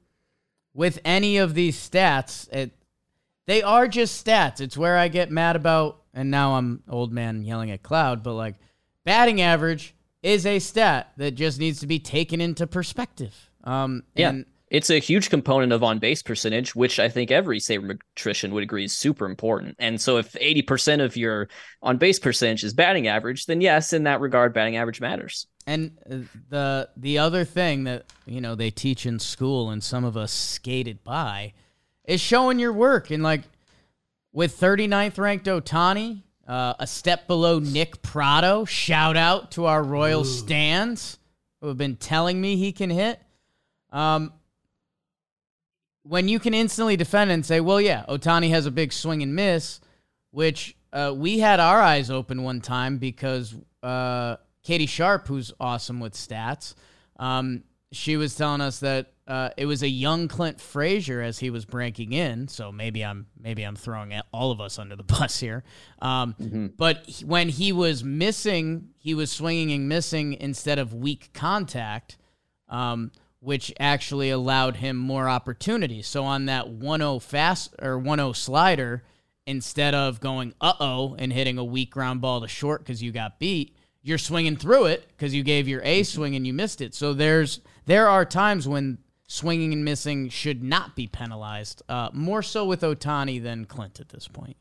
[0.73, 2.71] with any of these stats, it
[3.47, 4.61] they are just stats.
[4.61, 8.33] It's where I get mad about, and now I'm old man yelling at cloud, but
[8.33, 8.55] like
[9.05, 13.49] batting average is a stat that just needs to be taken into perspective.
[13.63, 14.29] Um, Yeah.
[14.29, 18.63] and It's a huge component of on base percentage, which I think every sabermetrician would
[18.63, 19.75] agree is super important.
[19.79, 21.49] And so, if 80% of your
[21.81, 25.45] on base percentage is batting average, then yes, in that regard, batting average matters.
[25.67, 26.19] And uh,
[26.49, 30.31] the the other thing that you know they teach in school and some of us
[30.31, 31.51] skated by
[32.05, 33.41] is showing your work and like
[34.31, 38.63] with 39th ranked Ohtani, uh, a step below Nick Pratto.
[38.63, 41.19] Shout out to our Royal stands
[41.59, 43.19] who have been telling me he can hit.
[43.91, 44.31] Um,
[46.03, 49.35] when you can instantly defend and say, "Well, yeah, Ohtani has a big swing and
[49.35, 49.79] miss,"
[50.31, 55.99] which uh, we had our eyes open one time because uh, Katie Sharp, who's awesome
[55.99, 56.75] with stats,
[57.17, 61.49] um, she was telling us that uh, it was a young Clint Frazier as he
[61.49, 62.47] was breaking in.
[62.47, 65.63] So maybe I'm maybe I'm throwing all of us under the bus here.
[66.01, 71.29] Um, But he- when he was missing, he was swinging and missing instead of weak
[71.33, 72.17] contact.
[72.69, 73.11] Um,
[73.41, 76.07] which actually allowed him more opportunities.
[76.07, 79.03] So on that 1-0 fast or 1-0 slider,
[79.47, 83.39] instead of going uh-oh and hitting a weak ground ball to short because you got
[83.39, 86.93] beat, you're swinging through it because you gave your A swing and you missed it.
[86.93, 91.81] So there's there are times when swinging and missing should not be penalized.
[91.89, 94.57] Uh, more so with Ohtani than Clint at this point.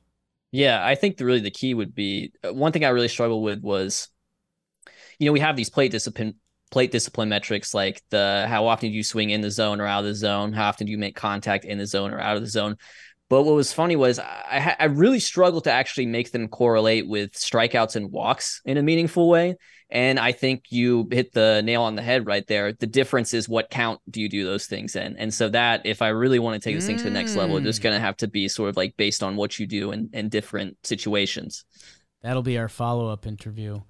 [0.52, 3.44] Yeah, I think the, really the key would be uh, one thing I really struggled
[3.44, 4.08] with was,
[5.18, 6.36] you know, we have these plate discipline
[6.70, 10.00] plate discipline metrics like the how often do you swing in the zone or out
[10.00, 12.42] of the zone, how often do you make contact in the zone or out of
[12.42, 12.76] the zone.
[13.28, 17.32] But what was funny was I I really struggled to actually make them correlate with
[17.32, 19.56] strikeouts and walks in a meaningful way.
[19.92, 22.72] And I think you hit the nail on the head right there.
[22.72, 25.16] The difference is what count do you do those things in?
[25.16, 27.56] And so that if I really want to take this thing to the next level,
[27.56, 27.84] it's just Mm.
[27.84, 30.28] going to have to be sort of like based on what you do in, in
[30.28, 31.64] different situations.
[32.22, 33.80] That'll be our follow up interview.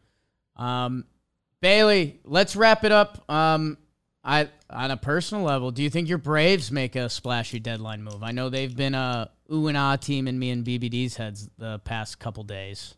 [0.56, 1.04] Um,
[1.60, 3.30] Bailey, let's wrap it up.
[3.30, 3.76] Um,
[4.24, 8.22] I on a personal level, do you think your Braves make a splashy deadline move?
[8.22, 11.78] I know they've been a ooh and ah team in me and BBD's heads the
[11.80, 12.94] past couple days.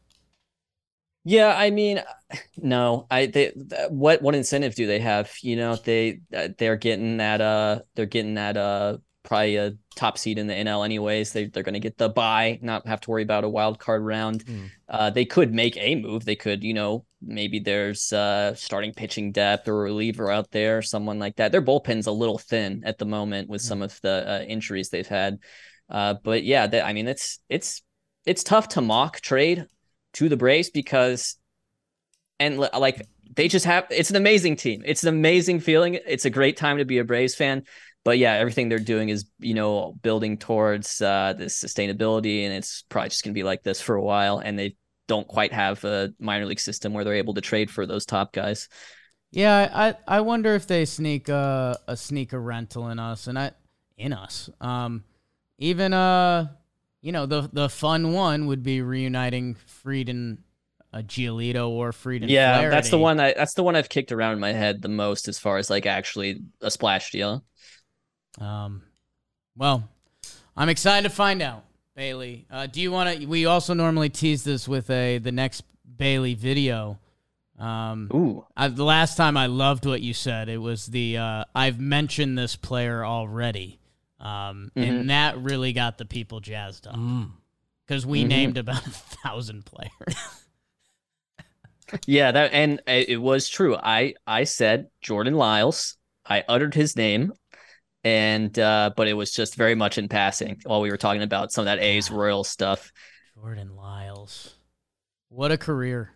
[1.24, 2.02] Yeah, I mean,
[2.56, 3.06] no.
[3.10, 3.52] I they
[3.90, 5.32] what what incentive do they have?
[5.43, 10.19] You know, they uh, they're getting that uh they're getting that uh probably a top
[10.19, 11.32] seed in the NL anyways.
[11.32, 14.03] They they're going to get the buy, not have to worry about a wild card
[14.03, 14.44] round.
[14.44, 14.70] Mm.
[14.89, 16.24] Uh, they could make a move.
[16.24, 20.82] They could, you know, maybe there's uh starting pitching depth or a reliever out there,
[20.82, 21.53] someone like that.
[21.53, 23.69] Their bullpen's a little thin at the moment with Mm.
[23.69, 25.39] some of the uh, injuries they've had.
[25.89, 27.82] Uh, but yeah, that, I mean, it's it's
[28.24, 29.66] it's tough to mock trade
[30.15, 31.36] to the Braves because,
[32.39, 34.82] and like they just have, it's an amazing team.
[34.85, 35.99] It's an amazing feeling.
[36.07, 37.65] It's a great time to be a Braves fan.
[38.04, 42.82] But yeah, everything they're doing is you know building towards uh, this sustainability, and it's
[42.88, 44.38] probably just gonna be like this for a while.
[44.38, 44.76] And they
[45.08, 48.32] don't quite have a minor league system where they're able to trade for those top
[48.32, 48.68] guys.
[49.30, 53.52] Yeah, I I wonder if they sneak a a sneaker rental in us and I
[53.96, 54.50] in us.
[54.60, 55.04] Um,
[55.58, 56.48] even uh,
[57.00, 60.38] you know the the fun one would be reuniting Fried and
[60.92, 63.20] uh, Giolito or Fried and yeah, that's the one.
[63.20, 65.70] I that's the one I've kicked around in my head the most as far as
[65.70, 67.44] like actually a splash deal.
[68.40, 68.82] Um,
[69.56, 69.88] well,
[70.56, 71.64] I'm excited to find out,
[71.94, 72.46] Bailey.
[72.50, 73.26] Uh, do you want to?
[73.26, 75.62] We also normally tease this with a the next
[75.96, 76.98] Bailey video.
[77.59, 80.48] Um, Ooh, I, the last time I loved what you said.
[80.48, 83.78] It was the uh, I've mentioned this player already,
[84.18, 84.88] um, Mhm.
[84.88, 87.30] and that really got the people jazzed up Mm.
[87.86, 88.28] because we Mhm.
[88.28, 90.16] named about a thousand players.
[92.06, 93.76] Yeah, that and it it was true.
[93.76, 95.96] I I said Jordan Lyles.
[96.24, 97.32] I uttered his name,
[98.04, 101.52] and uh, but it was just very much in passing while we were talking about
[101.52, 102.10] some of that A's.
[102.10, 102.92] Royal stuff.
[103.34, 104.54] Jordan Lyles,
[105.28, 106.12] what a career!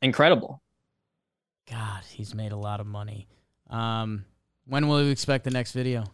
[0.00, 0.62] Incredible.
[1.70, 3.28] God, he's made a lot of money.
[3.70, 4.24] Um,
[4.66, 6.04] when will you expect the next video?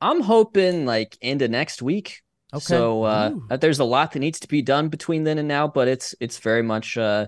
[0.00, 2.22] I'm hoping like into next week.
[2.52, 2.64] Okay.
[2.64, 3.56] So uh, Ooh.
[3.56, 6.38] there's a lot that needs to be done between then and now, but it's it's
[6.38, 7.26] very much uh,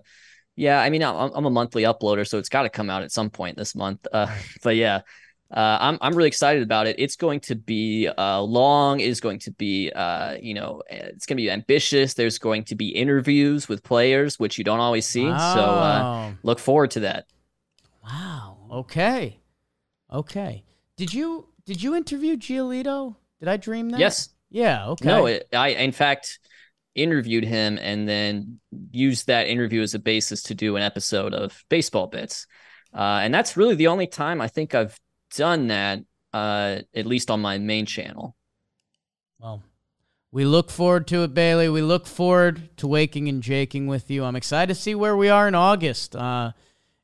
[0.57, 0.81] yeah.
[0.81, 3.31] I mean, I'm, I'm a monthly uploader, so it's got to come out at some
[3.31, 4.07] point this month.
[4.13, 4.33] Uh,
[4.63, 5.01] but yeah,
[5.51, 6.97] uh, I'm I'm really excited about it.
[6.99, 9.01] It's going to be uh, long.
[9.01, 12.15] Is going to be uh, you know, it's going to be ambitious.
[12.15, 15.25] There's going to be interviews with players, which you don't always see.
[15.25, 17.27] So uh, look forward to that.
[18.05, 18.59] Wow.
[18.71, 19.41] Okay.
[20.13, 20.65] Okay.
[20.97, 23.17] Did you did you interview Giolito?
[23.41, 24.01] Did I dream that?
[24.01, 24.29] Yes.
[24.51, 24.89] Yeah.
[24.89, 25.07] Okay.
[25.07, 26.41] No, it, I in fact
[26.95, 28.61] interviewed him and then
[28.91, 32.47] used that interview as a basis to do an episode of Baseball Bits.
[32.93, 34.99] Uh, and that's really the only time I think I've
[35.35, 36.01] done that,
[36.33, 38.37] uh, at least on my main channel.
[39.39, 39.63] Well,
[40.31, 41.69] we look forward to it, Bailey.
[41.69, 44.25] We look forward to waking and jaking with you.
[44.25, 46.15] I'm excited to see where we are in August.
[46.15, 46.53] Uh,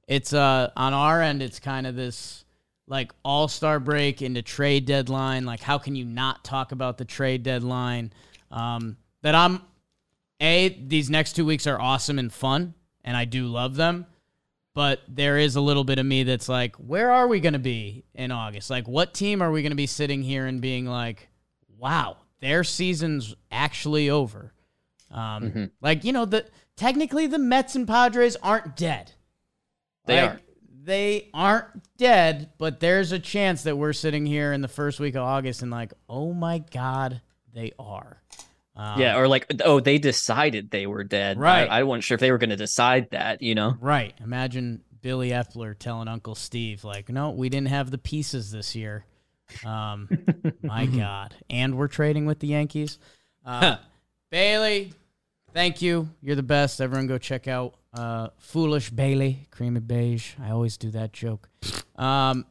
[0.06, 1.42] it's uh, on our end.
[1.42, 2.44] It's kind of this
[2.86, 5.46] like all star break into trade deadline.
[5.46, 8.12] Like, how can you not talk about the trade deadline?
[8.50, 9.62] Um, that I'm
[10.40, 14.06] a these next two weeks are awesome and fun, and I do love them.
[14.74, 17.58] But there is a little bit of me that's like, where are we going to
[17.60, 18.70] be in August?
[18.70, 21.28] Like, what team are we going to be sitting here and being like,
[21.78, 24.52] wow, their season's actually over?
[25.12, 25.70] Um, Mhm.
[25.80, 26.44] Like, you know, the
[26.76, 29.12] technically the Mets and Padres aren't dead.
[30.06, 30.40] They Like, are.
[30.86, 35.14] They aren't dead, but there's a chance that we're sitting here in the first week
[35.14, 37.22] of August and like, oh my god,
[37.54, 38.20] they are.
[38.76, 41.38] Um, yeah, or like, oh, they decided they were dead.
[41.38, 41.68] Right.
[41.70, 43.76] I, I wasn't sure if they were going to decide that, you know?
[43.80, 44.14] Right.
[44.22, 49.04] Imagine Billy Eppler telling Uncle Steve, like, no, we didn't have the pieces this year.
[49.64, 50.08] Um,
[50.62, 51.36] my God.
[51.48, 52.98] And we're trading with the Yankees.
[53.44, 53.76] Uh,
[54.30, 54.92] Bailey,
[55.52, 56.08] thank you.
[56.20, 56.80] You're the best.
[56.80, 60.32] Everyone go check out uh, Foolish Bailey, Creamy Beige.
[60.42, 61.48] I always do that joke.
[61.96, 62.46] Um,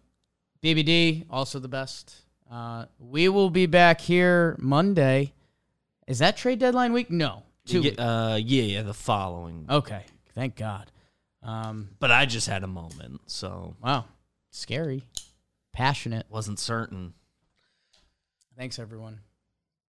[0.64, 2.16] BBD, also the best.
[2.50, 5.34] Uh, we will be back here Monday.
[6.08, 7.10] Is that trade deadline week?
[7.10, 7.44] No.
[7.66, 7.82] Two.
[7.82, 9.66] Yeah, uh, yeah, yeah, the following.
[9.70, 10.04] Okay.
[10.36, 10.92] Thank God.
[11.42, 14.06] Um, But I just had a moment, so Wow.
[14.52, 15.04] Scary.
[15.72, 16.26] Passionate.
[16.30, 17.14] wasn't certain.
[18.58, 19.20] Thanks, everyone.